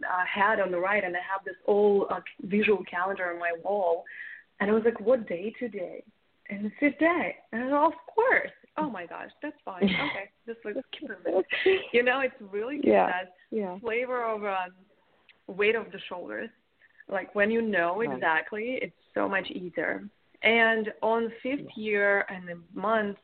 [0.07, 3.53] uh, head on the right, and I have this old uh, visual calendar on my
[3.65, 4.05] wall,
[4.61, 6.03] and I was like, "What day today?"
[6.51, 9.83] And the fifth day, and I was, "Of course." Oh my gosh, that's fine.
[10.01, 10.31] Okay,
[10.65, 11.47] like keep it.
[11.93, 13.07] You know, it's really good Yeah.
[13.07, 13.79] that Yeah.
[13.81, 14.75] flavor of um,
[15.47, 16.51] weight of the shoulders.
[17.11, 18.13] Like when you know Right.
[18.15, 20.09] exactly, it's so much easier.
[20.43, 23.17] And on fifth year and the month,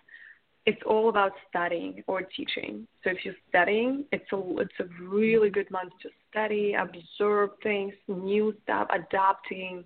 [0.67, 2.87] it's all about studying or teaching.
[3.03, 7.95] So if you're studying, it's a it's a really good month to study, observe things,
[8.09, 9.85] new stuff, adapting.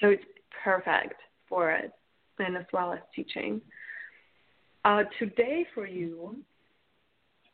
[0.00, 0.24] So it's
[0.62, 1.90] perfect for it,
[2.38, 3.60] and as well as teaching.
[4.84, 6.36] Uh, today for you,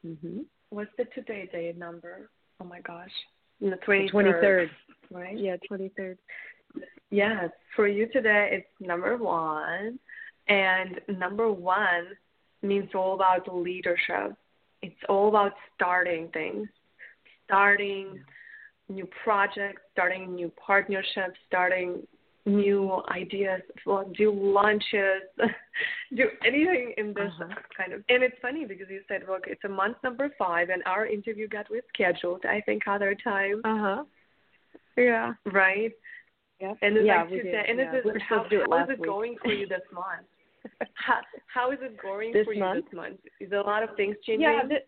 [0.03, 2.29] hmm what's the today day number?
[2.61, 3.11] Oh my gosh,
[3.61, 4.71] the twenty Twenty third.
[5.11, 5.37] right?
[5.39, 6.19] Yeah, twenty third.
[7.11, 9.99] Yes, for you today, it's number one,
[10.49, 12.07] and number one
[12.63, 14.35] means all about leadership.
[14.83, 16.69] It's all about starting things,
[17.47, 18.21] starting
[18.89, 22.07] new projects, starting new partnerships, starting
[22.47, 23.63] new ideas,
[24.17, 25.23] do lunches,
[26.17, 27.55] do anything in this Uh-huh.
[27.77, 28.03] kind of.
[28.09, 31.49] And it's funny because you said, look, it's a month number five, and our interview
[31.49, 32.45] got rescheduled.
[32.45, 33.61] I think other time.
[33.65, 34.05] Uh huh.
[34.97, 35.35] Yeah.
[35.47, 35.93] Right.
[36.61, 36.75] Yeah.
[36.83, 37.93] And it's yeah, like today, and yeah.
[37.95, 39.09] it's how, do it how is it week.
[39.09, 40.27] going for you this month?
[40.95, 41.21] how,
[41.53, 43.19] how is it going This for you this month?
[43.41, 44.43] Is there a lot of things changing?
[44.43, 44.63] Yeah.
[44.69, 44.87] Th-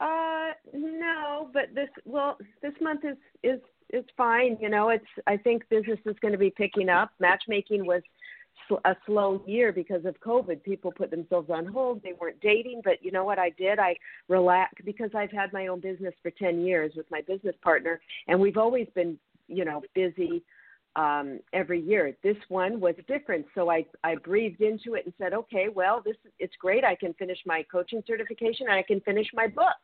[0.00, 3.60] uh, no, but this well, this month is is
[3.90, 4.56] is fine.
[4.60, 7.10] You know, it's I think business is going to be picking up.
[7.20, 8.02] Matchmaking was
[8.68, 10.62] sl- a slow year because of COVID.
[10.62, 12.02] People put themselves on hold.
[12.02, 13.78] They weren't dating, but you know what I did?
[13.78, 13.96] I
[14.28, 18.40] relaxed because I've had my own business for 10 years with my business partner and
[18.40, 19.18] we've always been,
[19.48, 20.42] you know, busy
[20.96, 22.16] um every year.
[22.22, 26.16] This one was different, so I I breathed into it and said, "Okay, well, this
[26.38, 26.84] it's great.
[26.84, 29.74] I can finish my coaching certification and I can finish my book."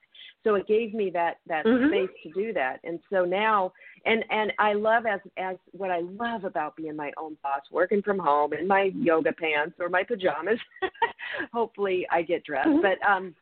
[0.44, 1.88] So it gave me that that Mhm.
[1.88, 2.81] space to do that.
[2.85, 3.72] And so now
[4.07, 8.03] and and I love as as what I love about being my own boss, working
[8.03, 10.59] from home in my yoga pants or my pajamas.
[11.53, 12.83] Hopefully I get dressed, Mhm.
[12.83, 13.35] but um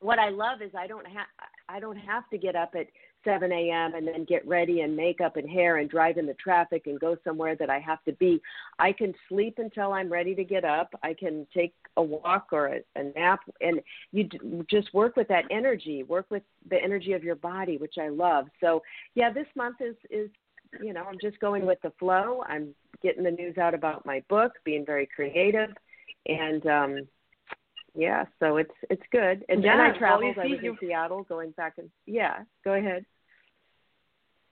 [0.00, 1.26] what I love is I don't have
[1.68, 2.86] I don't have to get up at
[3.24, 3.94] 7 a.m.
[3.94, 7.16] and then get ready and makeup and hair and drive in the traffic and go
[7.24, 8.40] somewhere that I have to be.
[8.78, 10.94] I can sleep until I'm ready to get up.
[11.02, 13.80] I can take a walk or a, a nap, and
[14.12, 14.38] you d-
[14.70, 16.02] just work with that energy.
[16.02, 18.46] Work with the energy of your body, which I love.
[18.60, 18.82] So
[19.14, 20.30] yeah, this month is is
[20.82, 22.42] you know I'm just going with the flow.
[22.48, 25.70] I'm getting the news out about my book, being very creative,
[26.26, 27.08] and um
[27.96, 29.44] yeah, so it's it's good.
[29.48, 30.36] And then I traveled.
[30.36, 32.40] you I was in Seattle, going back and yeah.
[32.64, 33.04] Go ahead.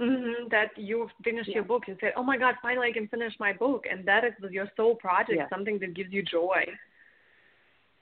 [0.00, 1.56] hmm that you finished Yeah.
[1.56, 4.24] your book and said, "Oh my God, finally I can finish my book," and that
[4.24, 5.48] is your soul project, Yeah.
[5.48, 6.64] something that gives you joy.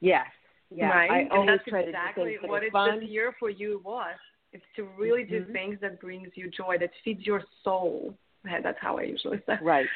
[0.00, 0.26] Yes.
[0.70, 0.88] Yeah.
[0.88, 1.10] right?
[1.10, 3.00] I and always that's try exactly to do what are it fun.
[3.00, 4.16] this year for you was.
[4.54, 5.52] It's to really do Mhm.
[5.52, 8.16] things that brings you joy, that feeds your soul.
[8.44, 9.58] That's how I usually say.
[9.60, 9.88] Right.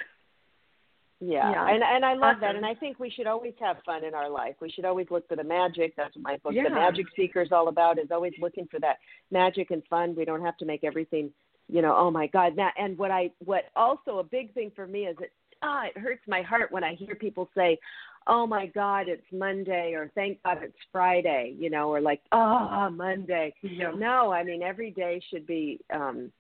[1.20, 1.50] Yeah.
[1.50, 1.68] Yeah.
[1.68, 4.28] And and I love that and I think we should always have fun in our
[4.28, 4.56] life.
[4.60, 5.94] We should always look for the magic.
[5.96, 6.64] That's what my book Yeah.
[6.64, 8.98] The Magic Seeker is all about is always looking for that
[9.30, 10.14] magic and fun.
[10.14, 11.30] We don't have to make everything,
[11.68, 12.56] you know, oh my god.
[12.56, 15.98] Now and what I what also a big thing for me is it ah it
[15.98, 17.78] hurts my heart when I hear people say,
[18.26, 22.90] "Oh my god, it's Monday" or "Thank God it's Friday," you know, or like, "Oh,
[22.90, 23.92] Monday." Yeah.
[23.96, 26.30] No, I mean every day should be um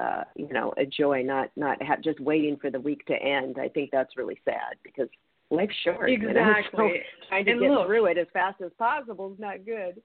[0.00, 3.56] uh you know a joy not not ha- just waiting for the week to end.
[3.60, 5.08] I think that's really sad because
[5.50, 6.10] life's short.
[6.10, 7.02] you know, so Exactly.
[7.28, 10.00] trying to And get look- through it as fast as possible is not good.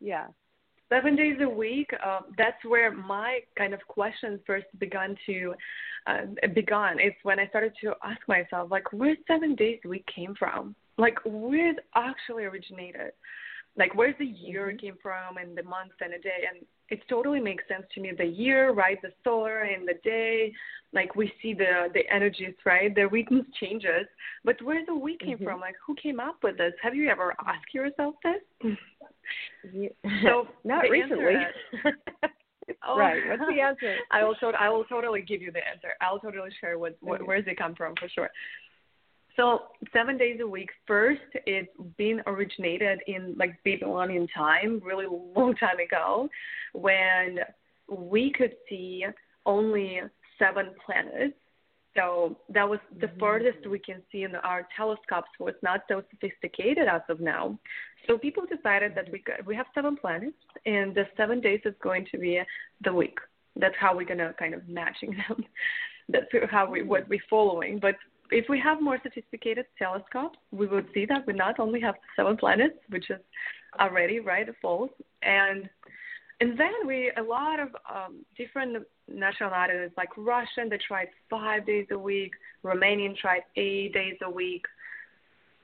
[0.00, 0.26] Yeah.
[0.88, 5.54] seven days a week uh, that's where my kind of questions first began to
[6.08, 6.22] uh,
[6.54, 10.34] began it's when i started to ask myself like where seven days a week came
[10.42, 13.12] from like where it actually originated
[13.76, 14.76] like where's the year Mm-hmm.
[14.78, 18.10] came from and the month and a day and it totally makes sense to me
[18.16, 20.52] the year right the solar and the day
[20.92, 24.06] like we see the the energies right the rhythms changes
[24.44, 25.44] but where the week came Mhm.
[25.44, 28.76] from like who came up with this have you ever asked yourself this
[29.72, 29.88] Yeah.
[30.24, 31.36] So, not recently.
[32.86, 32.96] Oh.
[32.96, 33.20] Right.
[33.28, 33.96] What's the answer?
[34.12, 35.88] I will tot- I will totally give you the answer.
[36.00, 37.26] I'll totally share what, what Okay.
[37.26, 38.30] where does it come from for sure.
[39.40, 39.62] So
[39.94, 40.68] seven days a week.
[40.86, 46.28] First, it's been originated in like Babylonian time, really long time ago,
[46.74, 47.38] when
[47.88, 49.06] we could see
[49.46, 50.00] only
[50.38, 51.32] seven planets.
[51.96, 53.18] So that was the Mm-hmm.
[53.18, 55.28] furthest we can see in our telescopes.
[55.38, 57.58] So it's not so sophisticated as of now.
[58.06, 60.36] So people decided that we could, we have seven planets,
[60.66, 62.42] and the seven days is going to be
[62.84, 63.16] the week.
[63.56, 65.44] That's how we're gonna kind of matching them.
[66.10, 67.78] That's how we what we're following.
[67.78, 67.96] But
[68.30, 72.36] if we have more sophisticated telescopes, we would see that we not only have seven
[72.36, 73.20] planets, which is
[73.78, 74.90] already right false,
[75.22, 75.68] and
[76.40, 81.86] and then we a lot of um, different nationalities like Russian they tried five days
[81.90, 82.32] a week,
[82.64, 84.64] Romanian tried eight days a week.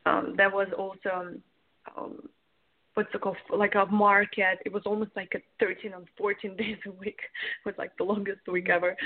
[0.04, 1.34] Um, there was also
[1.96, 2.28] um,
[2.94, 4.58] what's it called like a market.
[4.64, 7.18] It was almost like a 13 and 14 days a week.
[7.18, 8.96] It was like the longest week ever.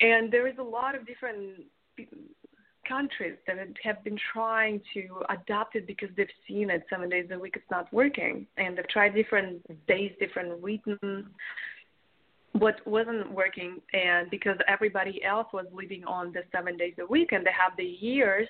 [0.00, 1.64] And there is a lot of different
[2.88, 7.38] countries that have been trying to adapt it because they've seen it seven days a
[7.38, 8.46] week it's not working.
[8.56, 11.26] And they've tried different days different rhythms.
[12.52, 17.32] What wasn't working and because everybody else was living on the seven days a week
[17.32, 18.48] and they have the years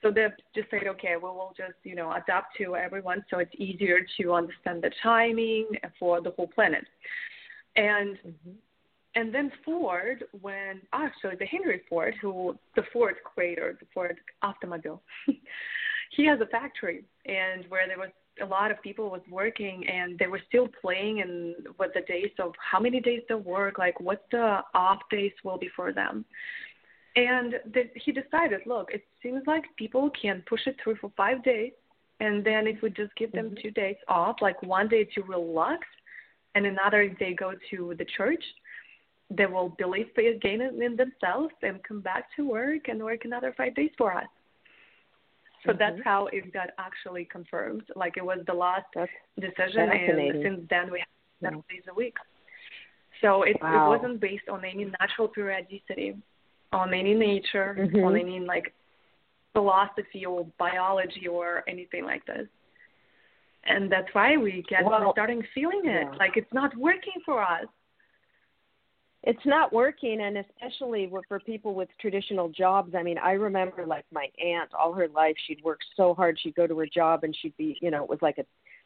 [0.00, 3.54] so they've just said okay well we'll just you know adapt to everyone so it's
[3.58, 5.66] easier to understand the timing
[5.98, 6.86] for the whole planet.
[7.76, 8.56] And Mhm.
[9.14, 15.02] And then Ford, when actually the Henry Ford, who the Ford creator, the Ford automobile,
[16.16, 20.18] he has a factory and where there was a lot of people was working and
[20.18, 23.98] they were still playing and what the days of how many days they work, like
[24.00, 26.24] what the off days will be for them.
[27.16, 31.42] And the, he decided, look, it seems like people can push it through for five
[31.42, 31.72] days,
[32.20, 33.62] and then if we just give them Mhm.
[33.62, 35.86] two days off, like one day to relax,
[36.54, 38.44] and another day go to the church,
[39.30, 43.74] they will believe again in themselves and come back to work and work another five
[43.74, 44.26] days for us.
[45.64, 46.04] So that's Mhm.
[46.04, 47.84] how it got actually confirmed.
[47.94, 51.08] Like it was the last That's decision, and since then we have
[51.40, 51.74] seven Yeah.
[51.76, 52.16] days a week.
[53.20, 53.74] So it, Wow.
[53.76, 56.16] it wasn't based on any natural periodicity,
[56.72, 58.04] on any nature, Mhm.
[58.04, 58.72] on any like
[59.52, 62.48] philosophy or biology or anything like this.
[63.64, 66.16] And that's why we get Well, starting feeling it yeah.
[66.18, 67.68] like it's not working for us.
[69.22, 74.04] It's not working and especially for people with traditional jobs i mean i remember like
[74.12, 77.36] my aunt all her life she'd work so hard she'd go to her job and
[77.40, 78.44] she'd be you know it was like a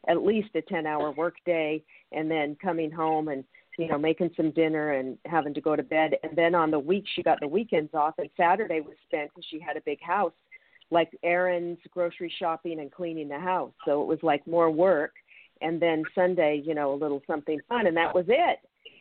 [0.09, 1.83] at least a ten hour work day
[2.13, 3.45] and then coming home and
[3.79, 6.13] you know making some dinner and having to go to bed.
[6.23, 9.47] And then on the week she got the weekends off and saturday was spent because
[9.51, 10.33] she had a big house
[10.91, 13.73] like errands grocery shopping and cleaning the house.
[13.85, 15.13] So it was like more work.
[15.61, 18.59] And then sunday you know a little something fun and that was it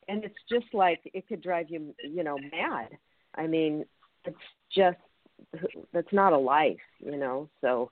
[0.08, 2.90] and it's just like it could drive you you know mad
[3.36, 3.86] i mean
[4.26, 4.38] it's
[4.76, 4.98] just
[5.94, 7.90] that's not a life you know so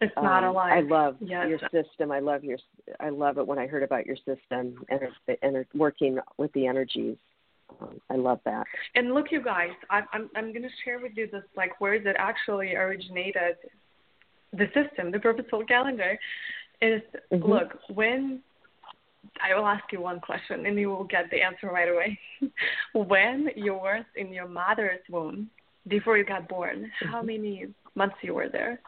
[0.00, 0.72] It's not um, a life.
[0.74, 1.46] i love Yes.
[1.48, 2.58] your system i love your
[3.00, 5.00] i love it when i heard about your system and
[5.42, 7.16] and working with the energies
[7.80, 8.64] um, i love that
[8.94, 12.06] And look, you guys, I'm I'm I'm gonna share with you this like where it
[12.18, 13.56] actually originated.
[14.52, 16.18] The system, the purposeful calendar,
[16.80, 17.02] is
[17.32, 17.48] Mhm.
[17.48, 18.42] look when
[19.42, 22.18] I will ask you one question and you will get the answer right away.
[22.94, 25.50] when you were in your mother's womb
[25.88, 27.26] before you got born, how Mhm.
[27.26, 28.80] many months you were there?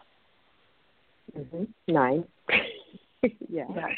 [1.34, 2.24] hmm nine
[3.48, 3.96] yeah Yes.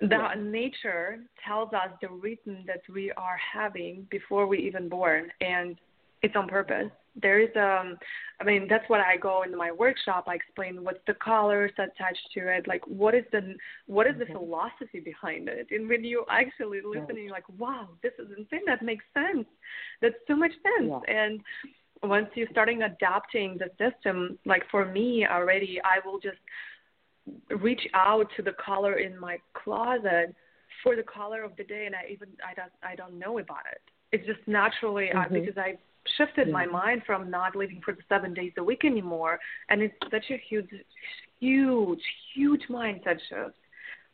[0.00, 5.76] The nature tells us the rhythm that we are having before we even born, and
[6.22, 6.90] it's on purpose.
[7.20, 7.96] There is um,
[8.40, 10.24] I mean that's what I go in my workshop.
[10.26, 13.54] I explain what's the colors attached to it, like what is the
[13.86, 14.32] what is the Mhm.
[14.32, 15.68] philosophy behind it.
[15.70, 18.64] And when you actually listen, you're like, wow, this is insane.
[18.66, 19.46] That makes sense.
[20.00, 20.90] That's so much sense.
[20.90, 21.00] Yeah.
[21.20, 21.40] And
[22.02, 26.38] once you're starting adapting the system, like for me already, I will just
[27.60, 30.34] reach out to the color in my closet
[30.82, 33.64] for the color of the day and I even I don't I don't know about
[33.70, 33.80] it.
[34.12, 35.32] It's just naturally uh, Mhm.
[35.32, 35.78] because I
[36.16, 39.38] shifted my mind from not living for the seven days a week anymore
[39.68, 40.68] and it's such a huge
[41.40, 42.02] huge
[42.34, 43.56] huge mindset shift.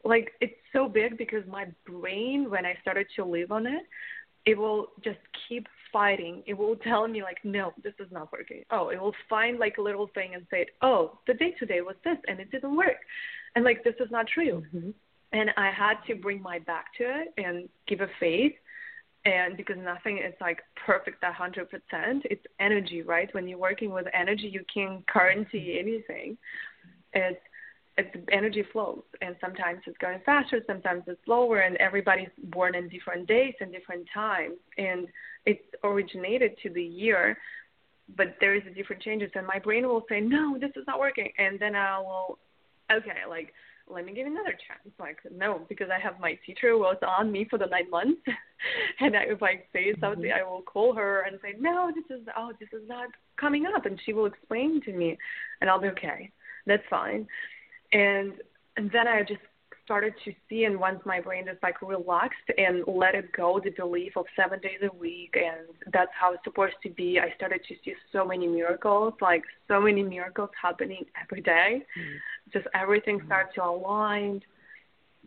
[0.05, 3.83] Like it's so big because my brain when I started to live on it,
[4.47, 5.19] it will just
[5.49, 6.43] keep fighting.
[6.47, 8.63] It will tell me like, no, this is not working.
[8.71, 11.97] Oh, it will find like a little thing and say, oh, the day today was
[12.05, 12.97] this and it didn't work,
[13.55, 14.65] and like this is not true.
[14.71, 14.91] hmm
[15.33, 18.55] And I had to bring my back to it and give a faith.
[19.25, 23.29] And because nothing is like perfect a hundred percent, it's energy, right?
[23.35, 25.89] When you're working with energy, you can guarantee mm-hmm.
[25.89, 26.39] anything.
[27.13, 27.41] It's
[27.99, 32.89] it's energy flows, and sometimes it's going faster, sometimes it's slower, and everybody's born in
[32.89, 35.07] different days and different times, and
[35.45, 37.37] it's originated to the year,
[38.17, 40.99] but there is a different changes, and my brain will say, no, this is not
[40.99, 42.39] working, and then I will,
[42.91, 43.53] okay, like
[43.93, 44.95] let me give it another chance.
[44.99, 48.21] Like, no, because I have my teacher who was on me for the nine months.
[49.01, 50.01] and I, if I say mm-hmm.
[50.01, 53.67] something, I will call her and say, no, this is, oh, this is not coming
[53.67, 53.87] up.
[53.87, 55.17] And she will explain to me,
[55.61, 56.31] and I'll be okay.
[56.67, 57.27] That's fine.
[57.93, 58.35] And,
[58.77, 59.41] and then I just
[59.85, 63.71] started to see, and once my brain is like relaxed and let it go, the
[63.71, 67.63] belief of seven days a week, and that's how it's supposed to be, I started
[67.67, 72.17] to see so many miracles, like so many miracles happening every day mm-hmm.
[72.53, 74.41] Just everything starts to align.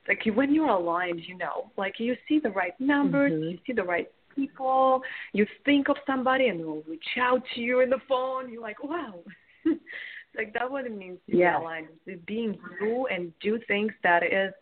[0.07, 3.51] Like when you're aligned, you know, like you see the right numbers, Mhm.
[3.51, 5.01] you see the right people,
[5.33, 8.51] you think of somebody and they'll reach out to you in the phone.
[8.51, 9.19] You're like, wow,
[10.35, 11.57] Like that's what it means to Yes.
[11.57, 11.87] be aligned.
[12.05, 14.53] It's being you and do things that is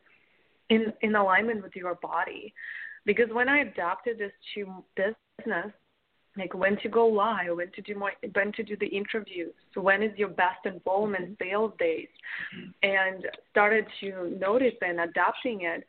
[0.69, 2.53] in in alignment with your body.
[3.05, 5.71] Because when I adapted this to business,
[6.37, 9.81] like when to go live, when to do more, when to do the interviews, so
[9.81, 11.43] when is your best involvement mm-hmm.
[11.43, 12.07] sales days,
[12.55, 12.69] mm-hmm.
[12.83, 15.85] and started to notice and adapting it.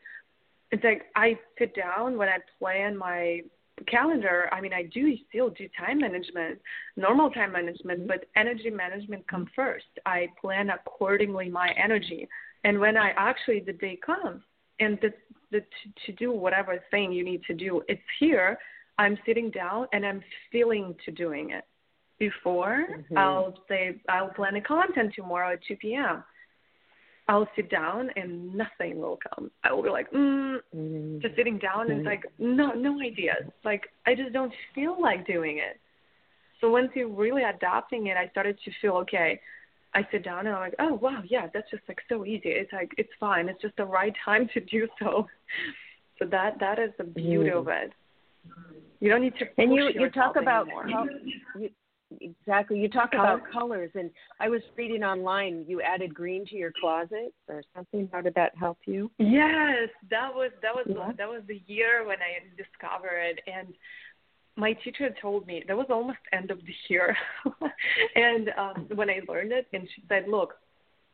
[0.72, 3.42] It's like I sit down when I plan my
[3.86, 4.48] calendar.
[4.52, 6.58] I mean, I do still do time management,
[6.96, 8.08] normal time management, mm-hmm.
[8.08, 9.84] but energy management come first.
[10.06, 12.28] I plan accordingly my energy,
[12.64, 14.42] and when I actually the day comes
[14.80, 15.12] and the
[15.52, 18.58] the to, to do whatever thing you need to do, it's here.
[19.02, 20.22] I'm sitting down and I'm
[20.52, 21.64] feeling to doing it.
[22.18, 23.18] Before Mhm.
[23.18, 26.22] I'll say I'll plan a content tomorrow at 2 p.m.
[27.28, 29.50] I'll sit down and nothing will come.
[29.64, 31.20] I will be like, mm, Mhm.
[31.20, 32.10] just sitting down and it's Mhm.
[32.14, 33.50] like no no ideas.
[33.64, 35.80] Like I just don't feel like doing it.
[36.60, 39.40] So once you're really adopting it, I started to feel okay.
[39.94, 42.50] I sit down and I'm like, oh wow, yeah, that's just like so easy.
[42.50, 43.48] It's like it's fine.
[43.48, 45.28] It's just the right time to do so.
[46.20, 47.58] So that that is the beauty Mm.
[47.58, 47.92] of it.
[49.02, 51.08] You don't need to And you you talk about col-
[51.58, 51.70] you,
[52.20, 56.72] exactly you talk about colors and I was reading online you added green to your
[56.80, 58.08] closet or something.
[58.12, 59.10] How did that help you?
[59.18, 61.10] Yes, that was that was Yeah.
[61.18, 63.74] that was the year when I discovered and
[64.54, 67.16] my teacher told me that was almost end of the year
[68.14, 70.54] and um when I learned it and she said, Look,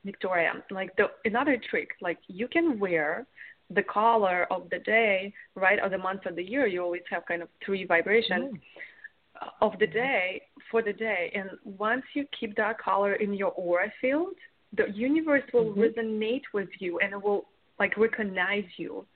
[0.07, 3.27] Viktoriia, like the another trick, like you can wear
[3.71, 7.27] the color of the day, right, or the month of the year, you always have
[7.27, 8.55] kind of three vibrations
[9.61, 11.31] of the day for the day.
[11.35, 14.35] And once you keep that color in your aura field,
[14.73, 15.77] the universe will Mhm.
[15.77, 17.47] resonate with you and it will
[17.79, 19.07] like recognize you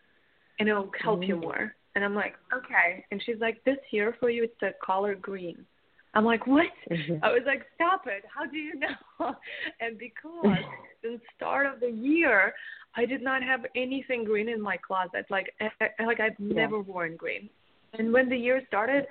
[0.58, 1.40] and it will help you Mm.
[1.42, 1.74] more.
[1.94, 3.04] And I'm like, okay.
[3.10, 5.66] And she's like, this here for you, it's the color green.
[6.14, 6.66] I'm like, what?
[6.90, 7.20] Mhm.
[7.22, 8.24] I was like, stop it.
[8.34, 9.34] How do you know?
[9.80, 10.58] and because
[11.02, 12.54] since start of the year,
[12.94, 15.24] I did not have anything green in my closet.
[15.30, 16.54] Like, I, I- like I've Yeah.
[16.62, 17.48] never worn green.
[17.98, 19.06] And when the year started,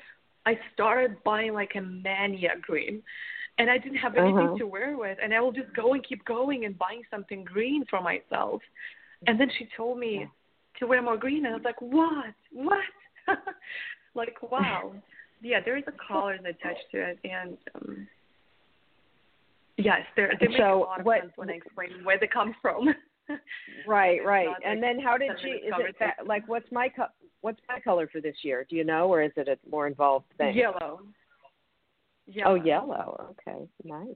[0.45, 3.01] I started buying like a mania green.
[3.57, 4.57] And I didn't have anything Uh-huh.
[4.57, 5.17] to wear with.
[5.21, 8.61] And I will just go and keep going and buying something green for myself.
[9.27, 10.25] And then she told me Yeah.
[10.79, 11.45] to wear more green.
[11.45, 12.33] And I was like, what?
[12.51, 12.79] What?
[14.15, 14.93] like, wow.
[15.41, 17.19] Yeah, there is a colors attached to it.
[17.23, 18.07] And um,
[19.77, 22.27] yes, there they make a So lot of what- sense when I explain where they
[22.27, 22.93] come from.
[23.87, 24.47] Right, right.
[24.47, 25.49] Not And like then how did she?
[25.49, 27.05] Is it that, like what's my co-
[27.39, 28.65] what's my color for this year?
[28.69, 30.53] Do you know, or is it a more involved thing?
[30.57, 30.99] Yellow.
[32.25, 32.51] Yellow.
[32.51, 33.33] Oh, yellow.
[33.47, 34.07] Okay, nice.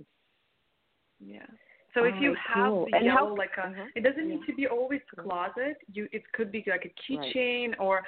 [1.25, 1.45] Yeah.
[1.93, 2.87] So if All you have cool.
[2.91, 3.85] the And how- yellow, like a, uh-huh.
[3.95, 5.77] it doesn't need to be always closet.
[5.93, 7.33] You, it could be like a Right.
[7.33, 8.01] keychain or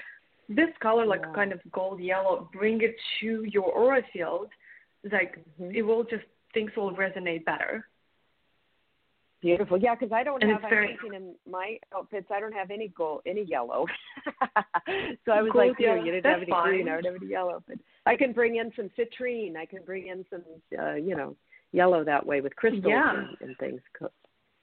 [0.49, 1.33] this color, like Yeah.
[1.33, 2.49] kind of gold yellow.
[2.53, 4.49] Bring it to your aura field.
[5.03, 5.75] It's Like Mhm.
[5.75, 7.87] it will just things will resonate better.
[9.39, 9.77] Beautiful.
[9.77, 10.61] Yeah, because I don't And have.
[10.61, 13.85] it's I'm very- thinking in my outfits, I don't have any gold, any yellow.
[15.25, 16.89] so I was Gold like, you, yellow, you didn't have any green.
[16.89, 17.77] I don't have any yellow, but
[18.07, 19.55] I can bring in some citrine.
[19.55, 20.43] I can bring in some,
[20.79, 21.35] uh, you know,
[21.71, 23.15] yellow that way with crystals Yeah.
[23.15, 23.81] and, and things.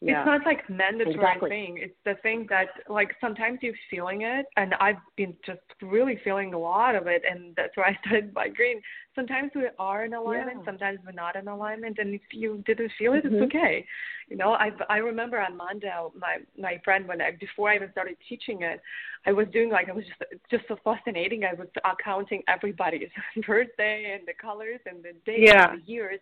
[0.04, 0.20] Yeah.
[0.20, 1.48] It's not like mandatory Exactly.
[1.48, 1.78] thing.
[1.78, 6.52] It's the thing that like sometimes you're feeling it, and I've been just really feeling
[6.52, 8.82] a lot of it, and that's why I started by green.
[9.14, 10.64] Sometimes we are in alignment, Yeah.
[10.66, 13.32] sometimes we're not in alignment, and if you didn't feel it, Mhm.
[13.32, 13.86] it's okay.
[14.28, 17.90] You know, I I remember on Monday, my my friend when I before I even
[17.92, 18.82] started teaching it,
[19.24, 21.44] I was doing like I was just just so fascinating.
[21.44, 21.68] I was
[22.02, 23.08] counting everybody's
[23.46, 25.70] birthday and the colors and the dates Yeah.
[25.72, 26.20] and the years.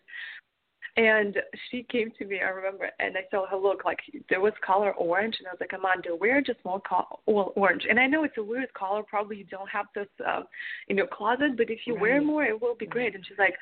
[0.96, 1.38] And
[1.70, 4.92] she came to me, I remember, and I saw her look like there was color
[4.92, 7.86] orange, and I was like, Amanda, wear just more col- well, orange.
[7.88, 10.44] And I know it's a weird color, probably you don't have this um,
[10.88, 13.14] in your closet, but if you wear more, it will be great.
[13.14, 13.54] And she's like,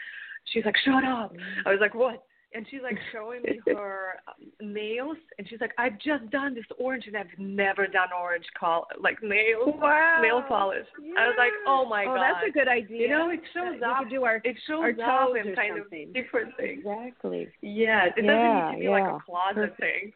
[0.47, 1.33] she's like, shut up.
[1.33, 1.69] Mm-hmm.
[1.69, 2.25] I was like, what?
[2.53, 6.65] And she's like showing me her um, nails, and she's like, I've just done this
[6.81, 10.19] orange, and I've never done orange col like nails, Wow.
[10.21, 10.87] nail polish.
[11.17, 12.23] I was like, oh my oh, god.
[12.23, 13.03] that's a good idea.
[13.03, 13.99] You know, it shows we up.
[14.01, 16.09] could do our It shows our up in kind something.
[16.09, 16.81] of different things.
[16.85, 17.49] exactly.
[17.63, 18.91] Yeah, it Yeah, doesn't need to be yeah.
[18.91, 19.81] like a closet Perfect.
[19.81, 20.13] thing.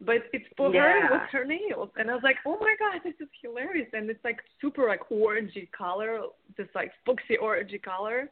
[0.00, 1.08] But it's for Yeah.
[1.08, 1.90] her with her nails.
[1.96, 5.00] And I was like, Oh my god, this is hilarious and it's like super like
[5.10, 6.20] orangey color,
[6.56, 8.30] this like foxy orangey color.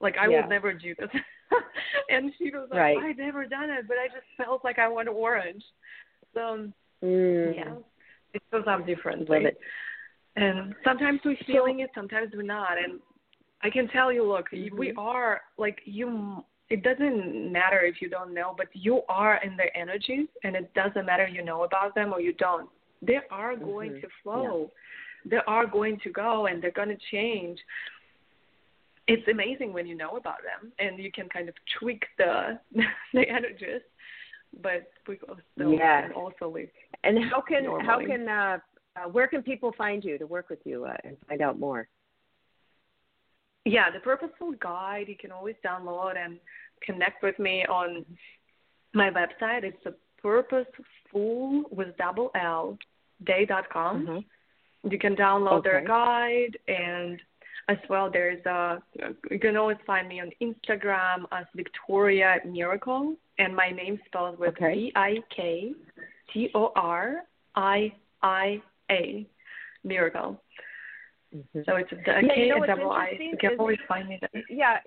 [0.00, 0.40] Like I Yeah.
[0.42, 1.10] would never do this.
[2.10, 2.98] and she was like, Right.
[2.98, 5.64] I've never done it, but I just felt like I want orange.
[6.34, 6.68] So
[7.04, 7.54] Mm.
[7.54, 7.74] yeah.
[8.32, 9.36] It shows up differently.
[9.36, 9.58] Love it.
[10.36, 12.78] And sometimes we're feeling it, sometimes we're not.
[12.82, 13.00] And
[13.62, 14.94] I can tell you, look, we Mhm.
[14.98, 16.44] are like you.
[16.68, 20.72] It doesn't matter if you don't know, but you are in their energies, and it
[20.74, 22.68] doesn't matter you know about them or you don't.
[23.02, 24.00] They are going Mhm.
[24.00, 24.72] to flow.
[25.24, 27.62] They are going to go, and they're going to change.
[29.08, 32.58] It's amazing when you know about them and you can kind of tweak the
[33.14, 33.82] the energies.
[34.62, 36.04] But we also Yes.
[36.04, 36.68] can also live.
[37.04, 38.58] And how can how can uh,
[38.96, 41.88] uh, where can people find you to work with you uh, and find out more?
[43.64, 46.38] Yeah, the purposeful guide you can always download and
[46.82, 48.04] connect with me on
[48.94, 49.64] my website.
[49.64, 52.78] It's the purposeful with double L
[53.24, 54.06] day dot com.
[54.06, 54.24] Mhm.
[54.90, 57.20] You can download their guide and
[57.68, 58.80] as well there's a
[59.30, 64.50] you can always find me on Instagram as Viktoriia Miracle and my name spelled with
[64.50, 64.74] Okay.
[64.74, 65.72] V I K
[66.32, 67.22] T O R
[67.56, 67.92] I
[68.22, 69.26] I A
[69.84, 70.40] Miracle.
[71.34, 71.64] Mhm.
[71.66, 73.16] So it's a, a Yeah, you K know and double I.
[73.18, 74.42] You can always find me there.
[74.48, 74.78] Yeah,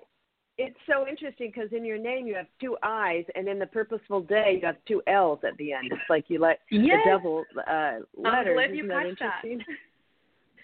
[0.58, 4.22] it's so interesting because in your name you have two I's, and in the purposeful
[4.22, 5.88] day you have two L's at the end.
[5.92, 7.00] It's like you let Yes.
[7.04, 8.54] the double uh, I'm letters.
[8.56, 9.42] glad you Isn't that that.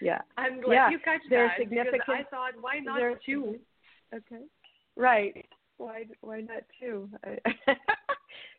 [0.01, 0.07] interesting?
[0.07, 0.21] Yeah.
[0.37, 3.59] I'm glad Yeah, you catch they're that because I significant- thought why not they're- two?
[4.13, 4.43] Okay.
[4.95, 5.45] Right.
[5.77, 6.05] Why?
[6.21, 7.09] Why not two?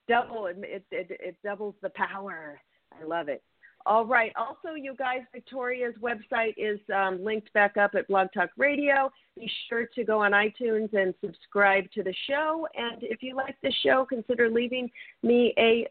[0.08, 0.46] Double.
[0.46, 2.60] It, it it it doubles the power.
[2.98, 3.42] I love it.
[3.86, 4.32] All right.
[4.36, 9.10] Also, you guys, Viktoriia's website is um, linked back up at Blog Talk Radio.
[9.36, 12.66] Be sure to go on iTunes and subscribe to the show.
[12.74, 14.90] And if you like the show, consider leaving
[15.22, 15.86] me a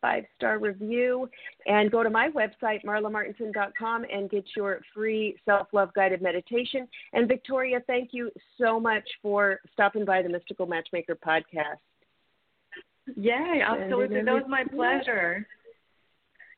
[0.00, 1.28] five star review
[1.66, 7.28] and go to my website marlamartenson.com and get your free self love guided meditation and
[7.28, 8.30] viktoriia thank you
[8.60, 11.78] so much for stopping by the mystical matchmaker podcast
[13.14, 14.22] Yay, absolutely.
[14.22, 15.46] That was my pleasure.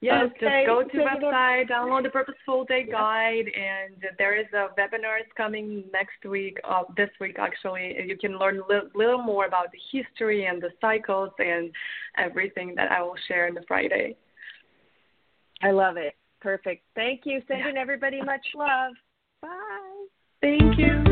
[0.01, 4.47] Yes, Okay, just go to take website, download the Purposeful Day Guide, and there is
[4.53, 7.97] a webinar is coming next week, uh, this week actually.
[8.07, 11.73] You can learn a li- little more about the history and the cycles and
[12.17, 14.17] everything that I will share on the Friday.
[15.63, 18.93] i love it perfect thank you sending everybody much love
[19.43, 20.07] bye
[20.41, 21.03] Thank you.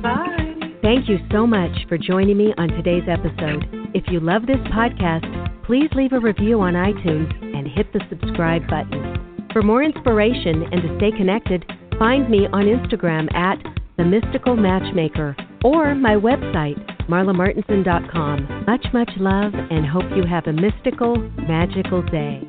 [0.00, 0.54] Bye.
[0.82, 3.64] Thank you so much for joining me on today's episode.
[3.92, 5.26] If you love this podcast,
[5.66, 9.48] please leave a review on iTunes and hit the subscribe button.
[9.52, 11.64] For more inspiration and to stay connected,
[11.98, 13.58] find me on Instagram at
[13.96, 18.64] The Mystical Matchmaker or my website, marlamartenson.com.
[18.66, 21.16] Much, much love and hope you have a mystical,
[21.46, 22.48] magical day.